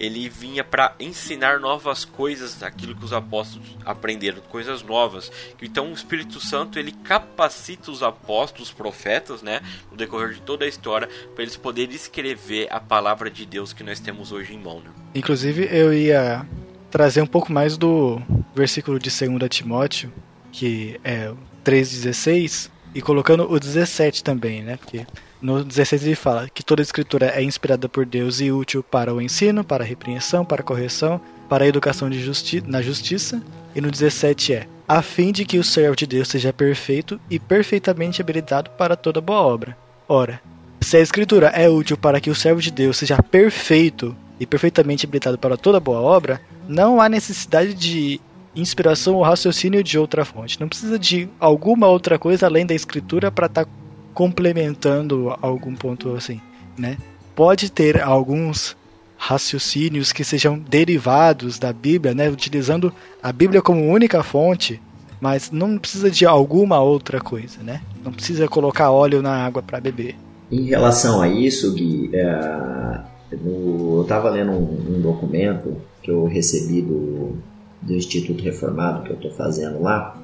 [0.00, 5.30] ele vinha para ensinar novas coisas daquilo que os apóstolos aprenderam, coisas novas.
[5.60, 10.64] Então o Espírito Santo ele capacita os apóstolos, os profetas, né, no decorrer de toda
[10.64, 14.58] a história, para eles poderem escrever a palavra de Deus que nós temos hoje em
[14.58, 14.80] mão.
[14.80, 14.90] Né?
[15.14, 16.46] Inclusive eu ia
[16.90, 18.22] trazer um pouco mais do
[18.54, 20.12] versículo de 2 Timóteo,
[20.52, 21.32] que é
[21.68, 24.78] 3:16, e colocando o 17 também, né?
[24.78, 25.06] Porque
[25.40, 29.20] no 16 ele fala que toda escritura é inspirada por Deus e útil para o
[29.20, 33.42] ensino, para a repreensão, para a correção, para a educação de justi na justiça.
[33.74, 37.38] E no 17 é: a fim de que o servo de Deus seja perfeito e
[37.38, 39.76] perfeitamente habilitado para toda boa obra.
[40.08, 40.40] Ora,
[40.80, 45.04] se a escritura é útil para que o servo de Deus seja perfeito e perfeitamente
[45.04, 48.20] habilitado para toda boa obra, não há necessidade de
[48.54, 50.60] inspiração ou raciocínio de outra fonte.
[50.60, 53.70] Não precisa de alguma outra coisa além da escritura para estar tá
[54.14, 56.40] complementando algum ponto assim,
[56.76, 56.96] né?
[57.34, 58.76] Pode ter alguns
[59.16, 64.80] raciocínios que sejam derivados da Bíblia, né, utilizando a Bíblia como única fonte,
[65.20, 67.80] mas não precisa de alguma outra coisa, né?
[68.04, 70.14] Não precisa colocar óleo na água para beber.
[70.50, 73.00] Em relação a isso, Gui, é,
[73.36, 77.36] no, eu estava lendo um, um, documento que eu recebi do,
[77.82, 80.20] do Instituto Reformado que eu estou fazendo lá,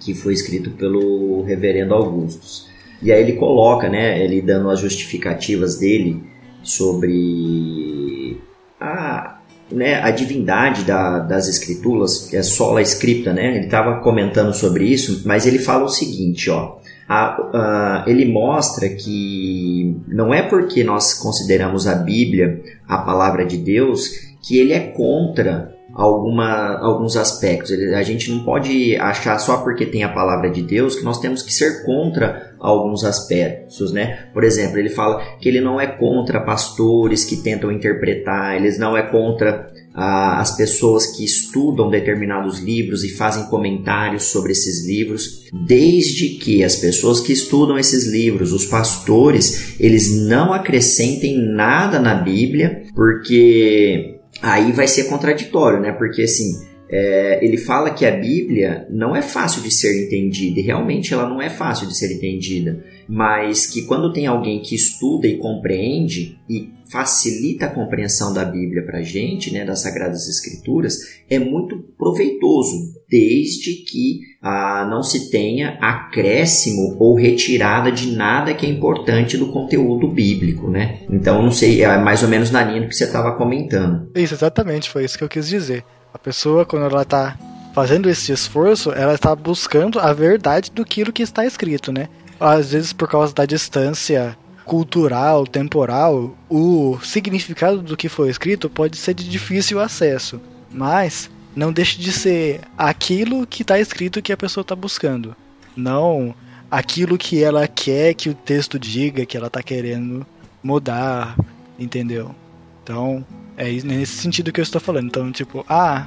[0.00, 2.68] que foi escrito pelo Reverendo Augustus.
[3.02, 6.22] E aí ele coloca, né, ele dando as justificativas dele
[6.62, 8.40] sobre
[8.80, 9.38] a,
[9.70, 13.56] né, a divindade da, das escrituras, que é sola scripta, né?
[13.56, 16.76] Ele estava comentando sobre isso, mas ele fala o seguinte, ó.
[17.08, 23.56] A, a, ele mostra que não é porque nós consideramos a Bíblia a palavra de
[23.58, 24.08] Deus
[24.42, 27.72] que ele é contra alguma, alguns aspectos.
[27.72, 31.42] A gente não pode achar só porque tem a palavra de Deus que nós temos
[31.42, 34.26] que ser contra alguns aspectos, né?
[34.32, 38.96] Por exemplo, ele fala que ele não é contra pastores que tentam interpretar, ele não
[38.96, 45.44] é contra ah, as pessoas que estudam determinados livros e fazem comentários sobre esses livros,
[45.66, 52.14] desde que as pessoas que estudam esses livros, os pastores, eles não acrescentem nada na
[52.14, 55.92] Bíblia, porque aí vai ser contraditório, né?
[55.92, 56.52] Porque assim,
[56.88, 61.28] é, ele fala que a Bíblia não é fácil de ser entendida, e realmente ela
[61.28, 66.38] não é fácil de ser entendida, mas que quando tem alguém que estuda e compreende
[66.48, 71.78] e facilita a compreensão da Bíblia para a gente, né, das Sagradas Escrituras, é muito
[71.98, 79.36] proveitoso, desde que ah, não se tenha acréscimo ou retirada de nada que é importante
[79.36, 81.00] do conteúdo bíblico, né?
[81.10, 84.08] Então, não sei, é mais ou menos na linha do que você estava comentando.
[84.14, 85.84] Isso, exatamente, foi isso que eu quis dizer.
[86.14, 87.36] A pessoa, quando ela está
[87.74, 92.08] fazendo esse esforço, ela está buscando a verdade do que está escrito, né?
[92.38, 98.96] Às vezes, por causa da distância cultural, temporal, o significado do que foi escrito pode
[98.96, 104.36] ser de difícil acesso, mas não deixe de ser aquilo que está escrito que a
[104.36, 105.36] pessoa está buscando,
[105.76, 106.34] não
[106.70, 110.26] aquilo que ela quer que o texto diga, que ela está querendo
[110.62, 111.36] mudar,
[111.78, 112.34] entendeu?
[112.82, 113.24] Então,
[113.56, 115.06] é nesse sentido que eu estou falando.
[115.06, 116.06] Então, tipo, ah,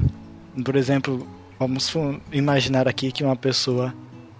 [0.64, 1.92] por exemplo, vamos
[2.32, 3.94] imaginar aqui que uma pessoa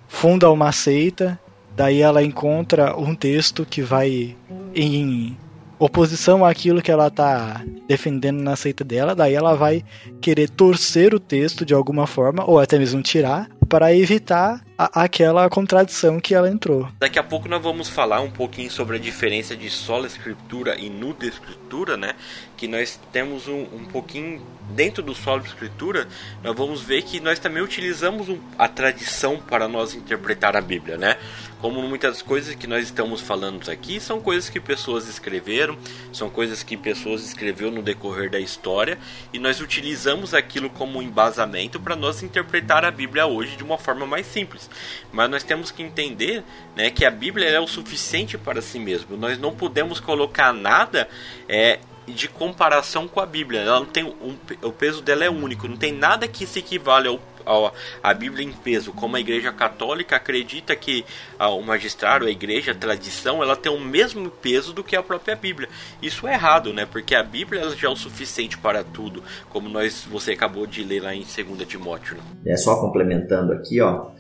[0.08, 1.40] funda uma seita
[1.76, 4.36] Daí ela encontra um texto que vai
[4.76, 5.38] em
[5.80, 9.84] oposição àquilo que ela está defendendo na seita dela, daí ela vai
[10.20, 15.48] querer torcer o texto de alguma forma, ou até mesmo tirar, para evitar a, aquela
[15.50, 16.90] contradição que ela entrou.
[17.00, 20.90] Daqui a pouco nós vamos falar um pouquinho sobre a diferença de sola escritura e
[20.90, 22.14] nuda escritura, né?
[22.60, 26.08] Que nós temos um, um pouquinho dentro do solo escritura,
[26.44, 31.18] nós vamos ver que nós também utilizamos a tradição para nós interpretar a Bíblia, né?
[31.62, 35.78] Como muitas coisas que nós estamos falando aqui são coisas que pessoas escreveram,
[36.14, 38.98] são coisas que pessoas escreveu no decorrer da história
[39.34, 44.06] e nós utilizamos aquilo como embasamento para nós interpretar a Bíblia hoje de uma forma
[44.06, 44.70] mais simples.
[45.12, 46.44] Mas nós temos que entender,
[46.76, 49.18] né, que a Bíblia é o suficiente para si mesmo.
[49.18, 51.10] Nós não podemos colocar nada
[51.48, 51.80] é,
[52.14, 53.62] de comparação com a Bíblia.
[53.62, 57.08] Ela não tem um, o peso dela é único, não tem nada que se equivale
[57.08, 58.92] ao, a Bíblia em peso.
[58.92, 61.04] Como a Igreja Católica acredita que
[61.40, 65.36] o magistrado, a Igreja, a tradição, ela tem o mesmo peso do que a própria
[65.36, 65.68] Bíblia.
[66.02, 66.86] Isso é errado, né?
[66.86, 71.02] Porque a Bíblia já é o suficiente para tudo, como nós você acabou de ler
[71.02, 72.18] lá em 2 Timóteo.
[72.18, 72.54] Né?
[72.54, 74.12] É só complementando aqui, ó.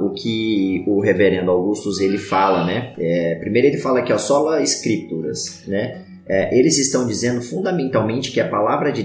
[0.00, 2.94] O que o reverendo Augustus ele fala, né?
[2.98, 6.04] É, primeiro ele fala aqui, ó, sola escrituras, né?
[6.28, 9.02] É, eles estão dizendo fundamentalmente que a palavra de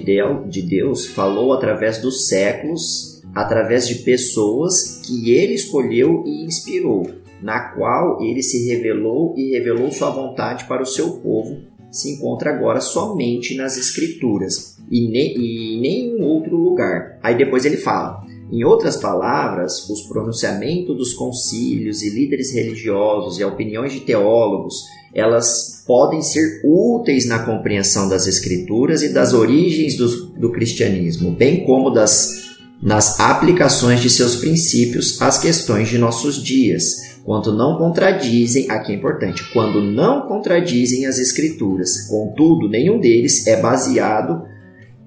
[0.62, 7.10] Deus falou através dos séculos, através de pessoas que ele escolheu e inspirou,
[7.42, 12.50] na qual ele se revelou e revelou sua vontade para o seu povo, se encontra
[12.50, 17.20] agora somente nas Escrituras e, e em nenhum outro lugar.
[17.22, 18.24] Aí depois ele fala.
[18.52, 24.84] Em outras palavras, os pronunciamentos dos concílios e líderes religiosos e opiniões de teólogos
[25.14, 31.66] elas podem ser úteis na compreensão das escrituras e das origens do, do cristianismo, bem
[31.66, 32.44] como das
[32.82, 38.96] nas aplicações de seus princípios às questões de nossos dias, quando não contradizem, aqui é
[38.96, 42.08] importante, quando não contradizem as escrituras.
[42.10, 44.44] Contudo, nenhum deles é baseado,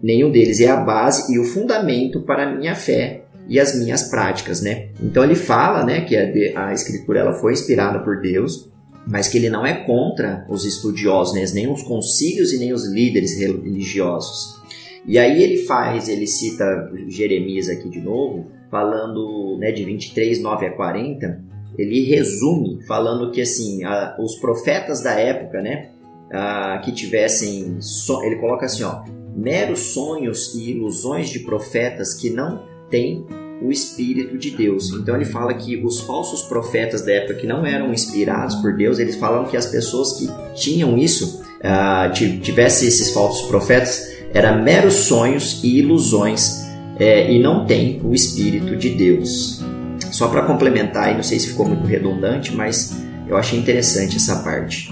[0.03, 4.05] nenhum deles é a base e o fundamento para a minha fé e as minhas
[4.05, 4.89] práticas, né?
[5.03, 8.71] Então ele fala, né, que a, a escritura ela foi inspirada por Deus,
[9.07, 11.45] mas que ele não é contra os estudiosos, né?
[11.55, 14.61] nem os concílios e nem os líderes religiosos.
[15.07, 20.67] E aí ele faz, ele cita Jeremias aqui de novo, falando né, de 23, 9
[20.67, 21.45] a 40,
[21.79, 25.91] ele resume falando que assim, a, os profetas da época, né,
[26.33, 29.05] a, que tivessem, so, ele coloca assim, ó,
[29.37, 33.25] meros sonhos e ilusões de profetas que não têm
[33.63, 34.91] o Espírito de Deus.
[34.93, 38.99] Então ele fala que os falsos profetas da época que não eram inspirados por Deus,
[38.99, 44.95] eles falam que as pessoas que tinham isso, uh, tivessem esses falsos profetas, eram meros
[44.95, 46.67] sonhos e ilusões
[46.99, 49.63] é, e não tem o Espírito de Deus.
[50.11, 52.97] Só para complementar, e não sei se ficou muito redundante, mas
[53.29, 54.89] eu achei interessante essa parte.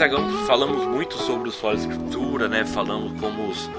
[0.00, 2.64] Nós falamos muito sobre o solo escritura, né?
[2.64, 3.70] Falamos como os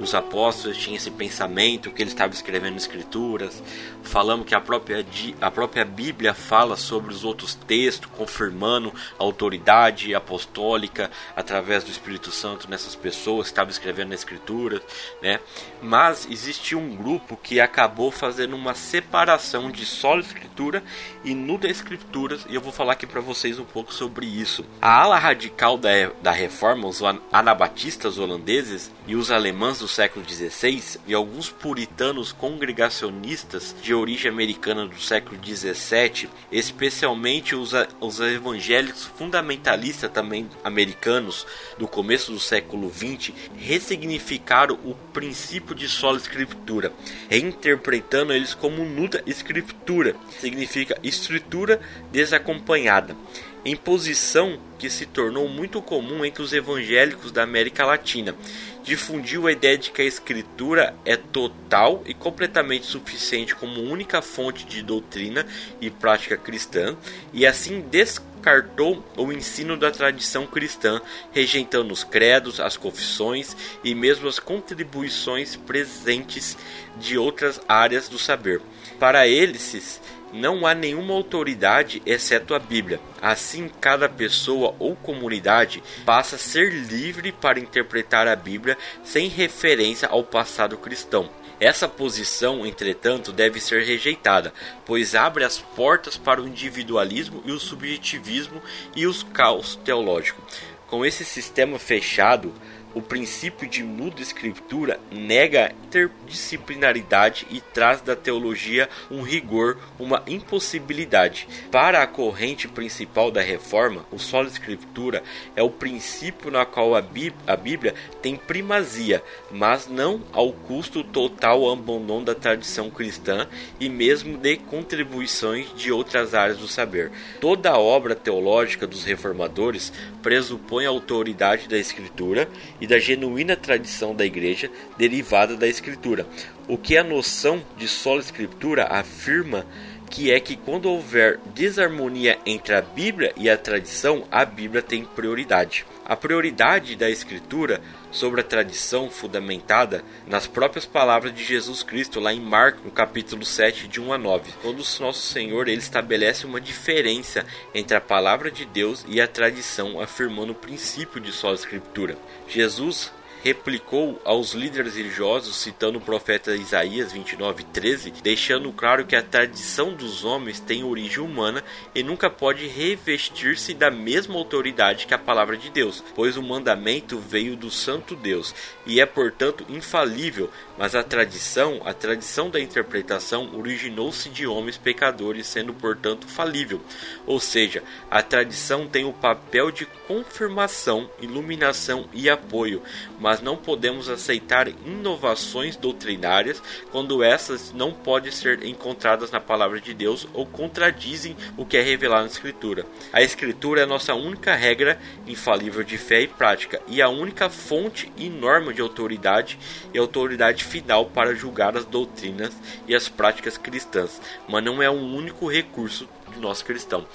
[0.00, 3.62] os apóstolos tinham esse pensamento que ele estava escrevendo escrituras.
[4.02, 5.04] Falamos que a própria,
[5.40, 12.30] a própria Bíblia fala sobre os outros textos, confirmando a autoridade apostólica através do Espírito
[12.30, 14.80] Santo nessas pessoas que estavam escrevendo a escritura,
[15.22, 15.38] né?
[15.82, 20.82] Mas existia um grupo que acabou fazendo uma separação de solo escritura
[21.22, 24.64] e nuda escritura, e eu vou falar aqui para vocês um pouco sobre isso.
[24.80, 25.90] A ala radical da,
[26.22, 33.74] da reforma, os anabatistas holandeses e os alemães do século XVI e alguns puritanos congregacionistas
[33.82, 42.32] de origem americana do século XVII, especialmente os, os evangélicos fundamentalistas também americanos do começo
[42.32, 46.92] do século XX, ressignificaram o princípio de sola escritura,
[47.28, 51.80] reinterpretando eles como nuda escritura, significa estrutura
[52.10, 53.16] desacompanhada
[53.64, 58.34] em posição que se tornou muito comum entre os evangélicos da América Latina.
[58.82, 64.64] Difundiu a ideia de que a escritura é total e completamente suficiente como única fonte
[64.64, 65.46] de doutrina
[65.80, 66.96] e prática cristã,
[67.32, 71.00] e assim descartou o ensino da tradição cristã,
[71.30, 73.54] rejeitando os credos, as confissões
[73.84, 76.56] e mesmo as contribuições presentes
[76.96, 78.62] de outras áreas do saber.
[78.98, 80.00] Para eles,
[80.32, 83.00] não há nenhuma autoridade exceto a Bíblia.
[83.20, 90.08] Assim, cada pessoa ou comunidade passa a ser livre para interpretar a Bíblia sem referência
[90.08, 91.28] ao passado cristão.
[91.60, 94.52] Essa posição, entretanto, deve ser rejeitada,
[94.86, 98.62] pois abre as portas para o individualismo e o subjetivismo
[98.96, 100.42] e os caos teológico.
[100.86, 102.52] Com esse sistema fechado,
[102.94, 111.48] o princípio de muda escritura nega interdisciplinaridade e traz da teologia um rigor, uma impossibilidade.
[111.70, 115.22] Para a corrente principal da reforma, o solo escritura
[115.56, 117.02] é o princípio na qual a,
[117.46, 124.38] a Bíblia tem primazia, mas não ao custo total abandono da tradição cristã e mesmo
[124.38, 127.10] de contribuições de outras áreas do saber.
[127.40, 132.48] Toda a obra teológica dos reformadores pressupõe a autoridade da escritura
[132.80, 136.26] e da genuína tradição da Igreja derivada da Escritura.
[136.66, 139.66] O que a noção de sola Escritura afirma
[140.10, 145.04] que é que quando houver desarmonia entre a Bíblia e a tradição, a Bíblia tem
[145.04, 145.86] prioridade.
[146.04, 152.32] A prioridade da Escritura sobre a tradição fundamentada nas próprias palavras de Jesus Cristo, lá
[152.32, 154.52] em Marcos, no capítulo 7, de 1 a 9.
[154.62, 157.44] Quando nosso Senhor ele estabelece uma diferença
[157.74, 162.16] entre a palavra de Deus e a tradição, afirmando o princípio de só Escritura.
[162.48, 163.12] Jesus
[163.42, 170.24] replicou aos líderes religiosos, citando o profeta Isaías 29:13, deixando claro que a tradição dos
[170.24, 171.62] homens tem origem humana
[171.94, 177.18] e nunca pode revestir-se da mesma autoridade que a palavra de Deus, pois o mandamento
[177.18, 178.54] veio do Santo Deus
[178.86, 185.46] e é portanto infalível, mas a tradição, a tradição da interpretação originou-se de homens pecadores,
[185.46, 186.80] sendo portanto falível.
[187.26, 192.82] Ou seja, a tradição tem o papel de confirmação, iluminação e apoio,
[193.18, 196.60] mas mas não podemos aceitar inovações doutrinárias
[196.90, 201.80] quando essas não podem ser encontradas na palavra de Deus ou contradizem o que é
[201.80, 202.84] revelado na Escritura.
[203.12, 207.48] A Escritura é a nossa única regra infalível de fé e prática e a única
[207.48, 209.56] fonte e norma de autoridade
[209.94, 212.52] e autoridade final para julgar as doutrinas
[212.88, 217.06] e as práticas cristãs, mas não é um único recurso do nosso cristão.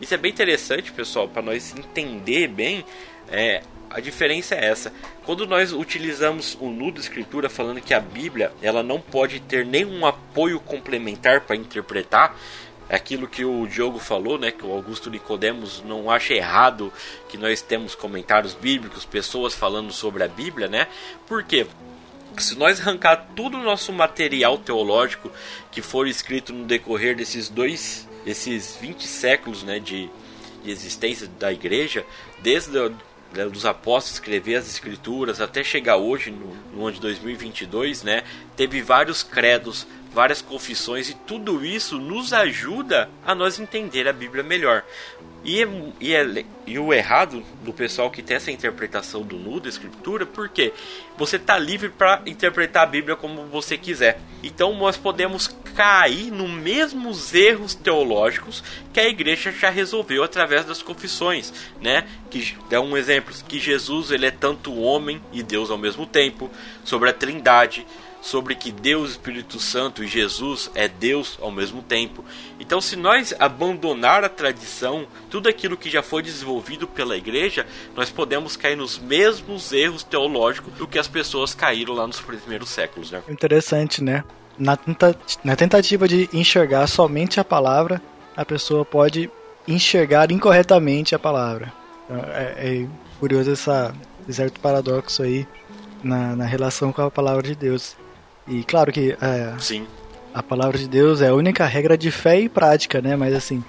[0.00, 2.86] Isso é bem interessante, pessoal, para nós entender bem
[3.30, 4.92] é, a diferença é essa.
[5.24, 10.04] Quando nós utilizamos o nudo escritura falando que a Bíblia ela não pode ter nenhum
[10.04, 12.36] apoio complementar para interpretar,
[12.88, 16.92] aquilo que o Diogo falou, né, que o Augusto Nicodemos não acha errado
[17.28, 20.86] que nós temos comentários bíblicos, pessoas falando sobre a Bíblia, né?
[21.26, 21.66] Por quê?
[22.38, 25.30] Se nós arrancar todo o nosso material teológico
[25.70, 30.08] que for escrito no decorrer desses dois, esses 20 séculos, né, de,
[30.62, 32.06] de existência da igreja,
[32.40, 32.78] desde
[33.50, 38.22] dos apóstolos escrever as escrituras até chegar hoje no, no ano de 2022, né?
[38.56, 44.42] Teve vários credos, várias confissões e tudo isso nos ajuda a nós entender a Bíblia
[44.42, 44.84] melhor.
[45.44, 45.68] E, é,
[46.00, 50.26] e, é, e o errado do pessoal que tem essa interpretação do nudo da escritura,
[50.26, 50.72] porque
[51.16, 54.20] você está livre para interpretar a Bíblia como você quiser.
[54.42, 60.82] Então nós podemos cair nos mesmos erros teológicos que a igreja já resolveu através das
[60.82, 62.04] confissões, né?
[62.30, 66.50] Que dá um exemplo que Jesus ele é tanto homem e Deus ao mesmo tempo,
[66.84, 67.86] sobre a Trindade,
[68.20, 72.24] sobre que Deus, Espírito Santo e Jesus é Deus ao mesmo tempo.
[72.58, 78.10] Então, se nós abandonar a tradição, tudo aquilo que já foi desenvolvido pela igreja, nós
[78.10, 83.10] podemos cair nos mesmos erros teológicos do que as pessoas caíram lá nos primeiros séculos.
[83.10, 83.22] Né?
[83.28, 84.24] Interessante, né?
[84.58, 84.76] Na,
[85.44, 88.02] na tentativa de enxergar somente a palavra,
[88.36, 89.30] a pessoa pode
[89.66, 91.72] enxergar incorretamente a palavra.
[92.04, 92.86] Então, é, é
[93.20, 93.94] curioso essa,
[94.28, 95.46] esse certo paradoxo aí
[96.02, 97.96] na, na relação com a palavra de Deus.
[98.48, 99.86] E claro que é, Sim.
[100.32, 103.16] a palavra de Deus é a única regra de fé e prática, né?
[103.16, 103.62] Mas assim,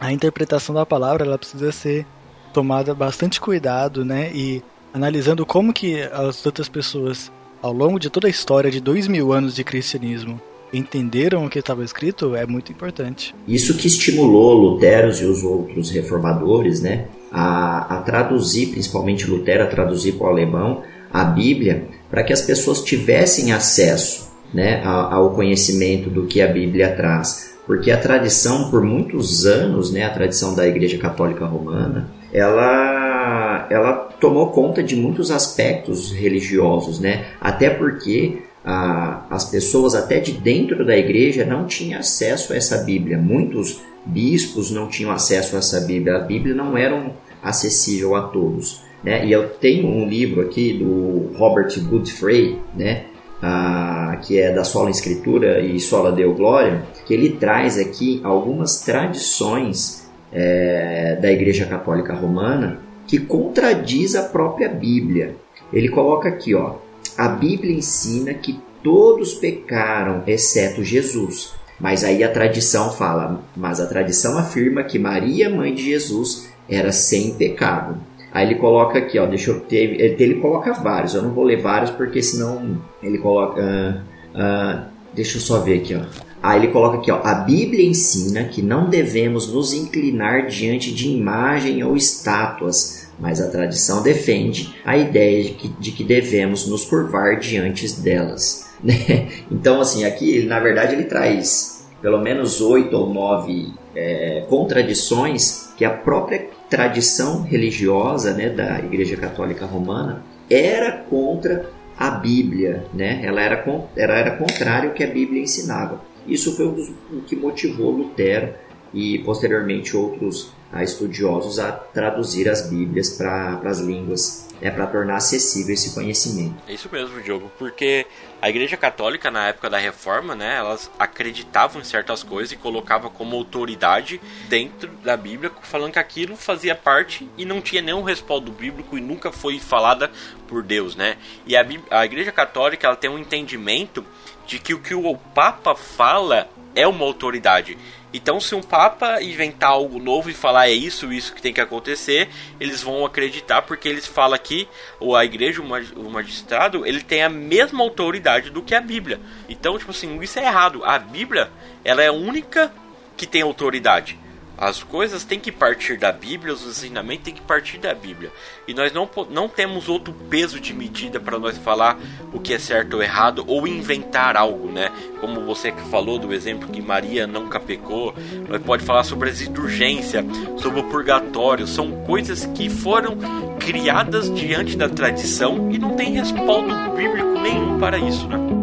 [0.00, 2.06] a interpretação da palavra ela precisa ser
[2.52, 4.30] tomada bastante cuidado, né?
[4.34, 4.62] E
[4.92, 9.32] analisando como que as outras pessoas, ao longo de toda a história de dois mil
[9.32, 10.40] anos de cristianismo,
[10.72, 13.34] entenderam o que estava escrito é muito importante.
[13.46, 19.66] Isso que estimulou Lutero e os outros reformadores, né, a, a traduzir, principalmente Lutero, a
[19.66, 26.10] traduzir para o alemão a Bíblia, para que as pessoas tivessem acesso né, ao conhecimento
[26.10, 27.54] do que a Bíblia traz.
[27.66, 33.92] Porque a tradição, por muitos anos, né, a tradição da Igreja Católica Romana, ela, ela
[34.20, 37.24] tomou conta de muitos aspectos religiosos, né?
[37.40, 42.78] até porque a, as pessoas até de dentro da igreja não tinham acesso a essa
[42.78, 43.16] Bíblia.
[43.16, 46.16] Muitos bispos não tinham acesso a essa Bíblia.
[46.16, 47.10] A Bíblia não era
[47.42, 48.82] acessível a todos.
[49.02, 49.26] Né?
[49.26, 53.04] E eu tenho um livro aqui do Robert Godfrey, né?
[53.42, 58.82] Ah, que é da Sola Escritura e Sola Deu Glória, que ele traz aqui algumas
[58.82, 65.34] tradições é, da Igreja Católica Romana que contradiz a própria Bíblia.
[65.72, 66.76] Ele coloca aqui, ó,
[67.18, 71.54] a Bíblia ensina que todos pecaram, exceto Jesus.
[71.78, 76.92] Mas aí a tradição fala, mas a tradição afirma que Maria, mãe de Jesus, era
[76.92, 77.96] sem pecado.
[78.32, 81.60] Aí ele coloca aqui, ó, deixa eu ter, ele, coloca vários, eu não vou ler
[81.60, 86.00] vários porque senão ele coloca, uh, uh, deixa eu só ver aqui, ó.
[86.42, 91.10] Aí ele coloca aqui, ó, a Bíblia ensina que não devemos nos inclinar diante de
[91.10, 96.84] imagem ou estátuas, mas a tradição defende a ideia de que, de que devemos nos
[96.84, 98.70] curvar diante delas.
[98.82, 99.28] Né?
[99.48, 105.84] Então, assim, aqui, na verdade, ele traz pelo menos oito ou nove é, contradições que
[105.84, 113.20] a própria tradição religiosa né, da Igreja Católica Romana era contra a Bíblia, né?
[113.22, 113.62] ela, era,
[113.94, 116.00] ela era contrária ao que a Bíblia ensinava.
[116.26, 118.54] Isso foi o que motivou Lutero
[118.94, 125.16] e posteriormente outros a estudiosos a traduzir as Bíblias para as línguas, né, para tornar
[125.16, 126.54] acessível esse conhecimento.
[126.66, 128.06] É isso mesmo, Diogo, porque
[128.40, 133.10] a Igreja Católica na época da Reforma, né, elas acreditavam em certas coisas e colocavam
[133.10, 138.50] como autoridade dentro da Bíblia, falando que aquilo fazia parte e não tinha nenhum respaldo
[138.50, 140.10] bíblico e nunca foi falada
[140.48, 141.16] por Deus, né?
[141.46, 144.04] E a, a Igreja Católica ela tem um entendimento
[144.52, 147.78] de que o que o Papa fala é uma autoridade.
[148.12, 151.60] Então, se um papa inventar algo novo e falar é isso, isso que tem que
[151.62, 152.28] acontecer,
[152.60, 154.68] eles vão acreditar porque eles falam que
[155.00, 159.18] ou a igreja, o magistrado, ele tem a mesma autoridade do que a Bíblia.
[159.48, 160.84] Então, tipo assim, isso é errado.
[160.84, 161.50] A Bíblia,
[161.82, 162.70] ela é a única
[163.16, 164.18] que tem autoridade.
[164.62, 168.30] As coisas têm que partir da Bíblia, os ensinamentos têm que partir da Bíblia.
[168.68, 171.98] E nós não, não temos outro peso de medida para nós falar
[172.32, 174.92] o que é certo ou errado ou inventar algo, né?
[175.20, 178.14] Como você que falou do exemplo que Maria nunca pecou,
[178.48, 180.24] nós pode falar sobre as indulgências,
[180.58, 183.18] sobre o purgatório, são coisas que foram
[183.58, 188.61] criadas diante da tradição e não tem respaldo bíblico nenhum para isso, né?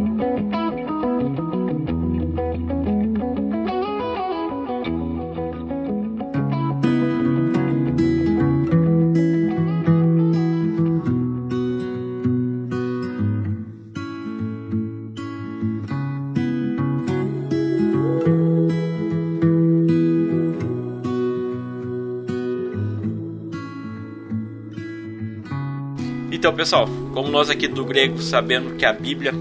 [26.59, 29.31] Pessoal, como nós aqui do grego sabemos que a Bíblia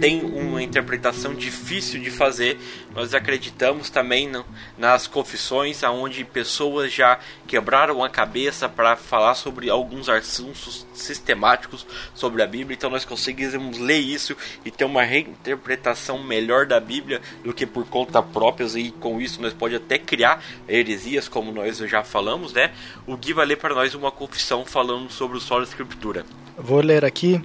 [0.00, 0.24] tem
[0.62, 2.58] interpretação difícil de fazer,
[2.94, 4.44] nós acreditamos também no,
[4.78, 12.42] nas confissões, aonde pessoas já quebraram a cabeça para falar sobre alguns assuntos sistemáticos sobre
[12.42, 17.52] a Bíblia, então nós conseguimos ler isso e ter uma reinterpretação melhor da Bíblia do
[17.52, 22.02] que por conta própria, e com isso nós pode até criar heresias, como nós já
[22.02, 22.72] falamos, né?
[23.06, 26.24] O Gui vai ler para nós uma confissão falando sobre o solo escritura.
[26.56, 27.42] Vou ler aqui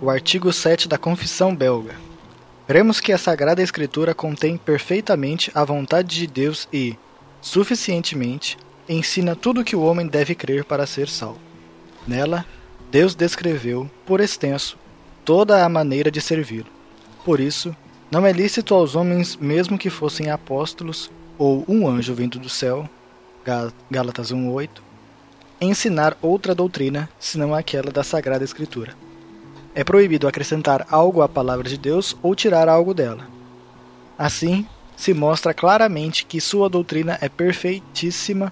[0.00, 2.05] o artigo 7 da Confissão Belga.
[2.66, 6.96] Cremos que a Sagrada Escritura contém perfeitamente a vontade de Deus e,
[7.40, 8.58] suficientemente,
[8.88, 11.38] ensina tudo o que o homem deve crer para ser salvo.
[12.08, 12.44] Nela,
[12.90, 14.76] Deus descreveu, por extenso,
[15.24, 16.66] toda a maneira de servi-lo.
[17.24, 17.74] Por isso,
[18.10, 21.08] não é lícito aos homens, mesmo que fossem apóstolos
[21.38, 22.88] ou um anjo vindo do céu,
[23.88, 24.82] Gálatas 1:8,
[25.60, 29.05] ensinar outra doutrina senão aquela da Sagrada Escritura.
[29.76, 33.28] É proibido acrescentar algo à palavra de Deus ou tirar algo dela.
[34.16, 34.66] Assim,
[34.96, 38.50] se mostra claramente que sua doutrina é perfeitíssima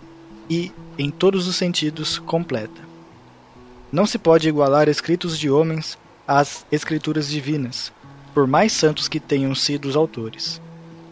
[0.51, 2.83] e, em todos os sentidos, completa.
[3.91, 5.97] Não se pode igualar escritos de homens
[6.29, 7.91] às escrituras divinas,
[8.35, 10.61] por mais santos que tenham sido os autores.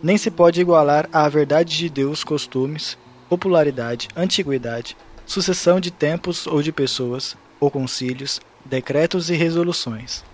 [0.03, 2.99] Nem se pode igualar à verdade de Deus costumes,
[3.31, 4.95] popularidade, antiguidade,
[5.25, 10.25] sucessão de tempos ou de pessoas, ou concílios, decretos e resoluções.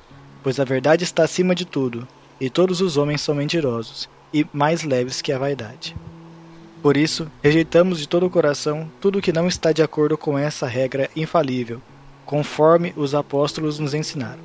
[0.43, 2.07] Pois a verdade está acima de tudo,
[2.41, 5.97] e todos os homens são mentirosos, e mais leves que a vaidade.
[6.83, 10.67] Por isso, rejeitamos de todo o coração tudo que não está de acordo com essa
[10.67, 11.83] regra infalível,
[12.25, 14.43] conforme os apóstolos nos ensinaram.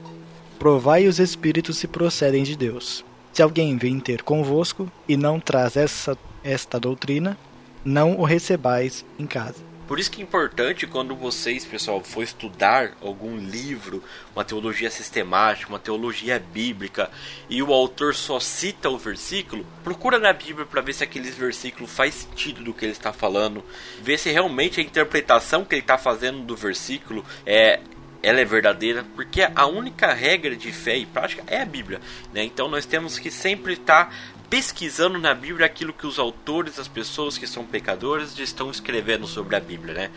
[0.58, 3.06] Provai os espíritos se procedem de Deus.
[3.32, 7.38] Se alguém vem ter convosco e não traz essa, esta doutrina,
[7.84, 9.73] não o recebais em casa.
[9.88, 14.04] Por isso que é importante quando vocês, pessoal, for estudar algum livro,
[14.34, 17.12] uma teologia sistemática, uma teologia bíblica,
[17.50, 21.88] e o autor só cita o versículo, procura na Bíblia para ver se aquele versículo
[21.88, 23.64] faz sentido do que ele está falando,
[24.02, 27.80] ver se realmente a interpretação que ele está fazendo do versículo é
[28.24, 32.00] ela é verdadeira, porque a única regra de fé e prática é a Bíblia.
[32.34, 32.46] Né?
[32.46, 34.16] Então nós temos que sempre estar tá
[34.54, 39.56] pesquisando na Bíblia aquilo que os autores, as pessoas que são pecadores, estão escrevendo sobre
[39.56, 39.96] a Bíblia.
[39.96, 40.12] Né?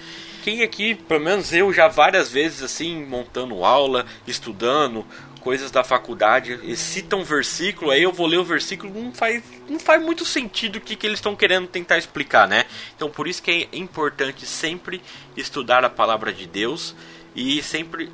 [0.44, 5.06] Quem aqui, pelo menos eu já várias vezes assim, montando aula, estudando,
[5.40, 9.42] coisas da faculdade, e cita um versículo, aí eu vou ler o versículo, não faz,
[9.70, 12.66] não faz muito sentido o que, que eles estão querendo tentar explicar, né?
[12.94, 15.00] Então por isso que é importante sempre
[15.34, 16.94] estudar a palavra de Deus
[17.34, 18.12] e sempre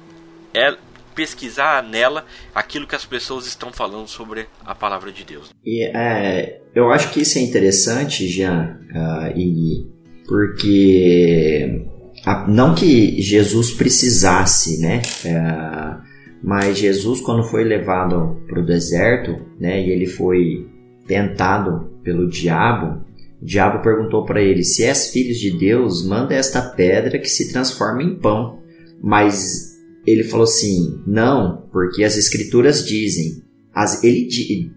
[0.54, 0.76] é
[1.14, 5.50] pesquisar nela aquilo que as pessoas estão falando sobre a palavra de Deus.
[5.64, 9.86] E é, eu acho que isso é interessante, Jean, uh, e
[10.26, 11.84] porque
[12.24, 15.02] a, não que Jesus precisasse, né?
[15.24, 16.02] Uh,
[16.42, 20.66] mas Jesus, quando foi levado para o deserto, né, e ele foi
[21.06, 23.04] tentado pelo diabo,
[23.40, 27.52] o diabo perguntou para ele: Se és filho de Deus, manda esta pedra que se
[27.52, 28.60] transforma em pão.
[29.02, 29.71] Mas
[30.06, 33.42] ele falou assim: não, porque as escrituras dizem.
[33.74, 34.28] As, ele,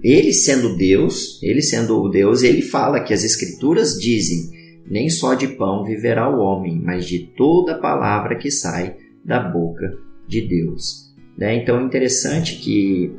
[0.01, 4.49] ele sendo Deus, ele sendo o Deus, ele fala que as escrituras dizem:
[4.89, 9.97] nem só de pão viverá o homem, mas de toda palavra que sai da boca
[10.27, 11.13] de Deus.
[11.37, 11.55] Né?
[11.55, 13.11] Então é interessante que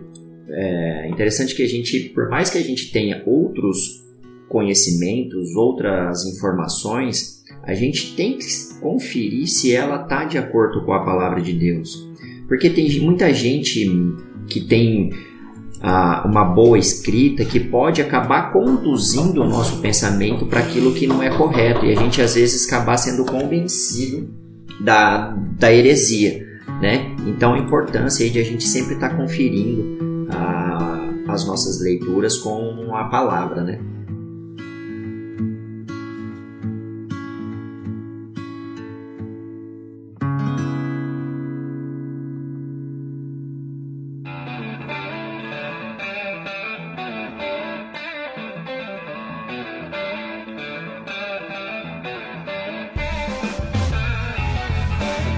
[0.48, 4.04] é interessante que a gente, por mais que a gente tenha outros
[4.48, 7.35] conhecimentos, outras informações,
[7.66, 8.46] a gente tem que
[8.80, 12.06] conferir se ela está de acordo com a palavra de Deus.
[12.46, 13.84] Porque tem muita gente
[14.46, 15.10] que tem
[15.82, 21.20] ah, uma boa escrita que pode acabar conduzindo o nosso pensamento para aquilo que não
[21.20, 24.28] é correto e a gente às vezes acabar sendo convencido
[24.80, 26.46] da, da heresia.
[26.80, 27.16] Né?
[27.26, 32.94] Então a importância de a gente sempre estar tá conferindo ah, as nossas leituras com
[32.94, 33.64] a palavra.
[33.64, 33.80] Né?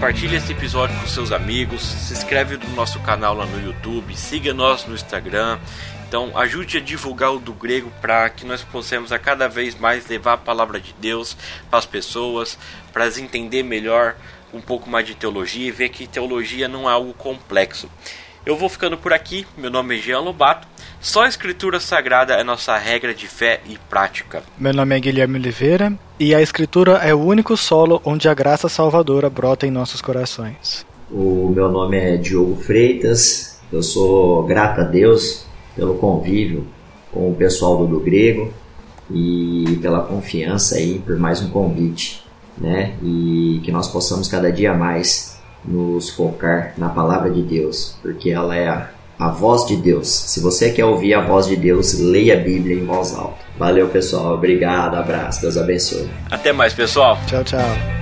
[0.09, 4.55] Compartilhe esse episódio com seus amigos, se inscreve no nosso canal lá no YouTube, siga
[4.55, 5.59] nós no Instagram.
[6.09, 10.09] Então ajude a divulgar o do grego para que nós possamos a cada vez mais
[10.09, 11.37] levar a palavra de Deus
[11.69, 12.59] para as pessoas,
[12.91, 14.17] para elas entender melhor
[14.51, 17.87] um pouco mais de teologia e ver que teologia não é algo complexo.
[18.47, 20.67] Eu vou ficando por aqui, meu nome é Jean Lobato.
[21.01, 24.43] Só a escritura sagrada é nossa regra de fé e prática.
[24.59, 28.69] Meu nome é Guilherme Oliveira e a escritura é o único solo onde a graça
[28.69, 30.85] salvadora brota em nossos corações.
[31.11, 33.61] O meu nome é Diogo Freitas.
[33.73, 35.47] Eu sou grato a Deus
[35.77, 36.67] pelo convívio
[37.13, 38.53] com o pessoal do, do Grego
[39.09, 42.25] e pela confiança aí por mais um convite,
[42.59, 42.95] né?
[43.03, 48.57] E que nós possamos cada dia mais nos focar na palavra de Deus, porque ela
[48.57, 50.09] é a a voz de Deus.
[50.09, 53.39] Se você quer ouvir a voz de Deus, leia a Bíblia em voz alta.
[53.59, 54.35] Valeu, pessoal.
[54.35, 54.97] Obrigado.
[54.97, 55.41] Abraço.
[55.41, 56.09] Deus abençoe.
[56.31, 57.19] Até mais, pessoal.
[57.27, 57.98] Tchau, tchau.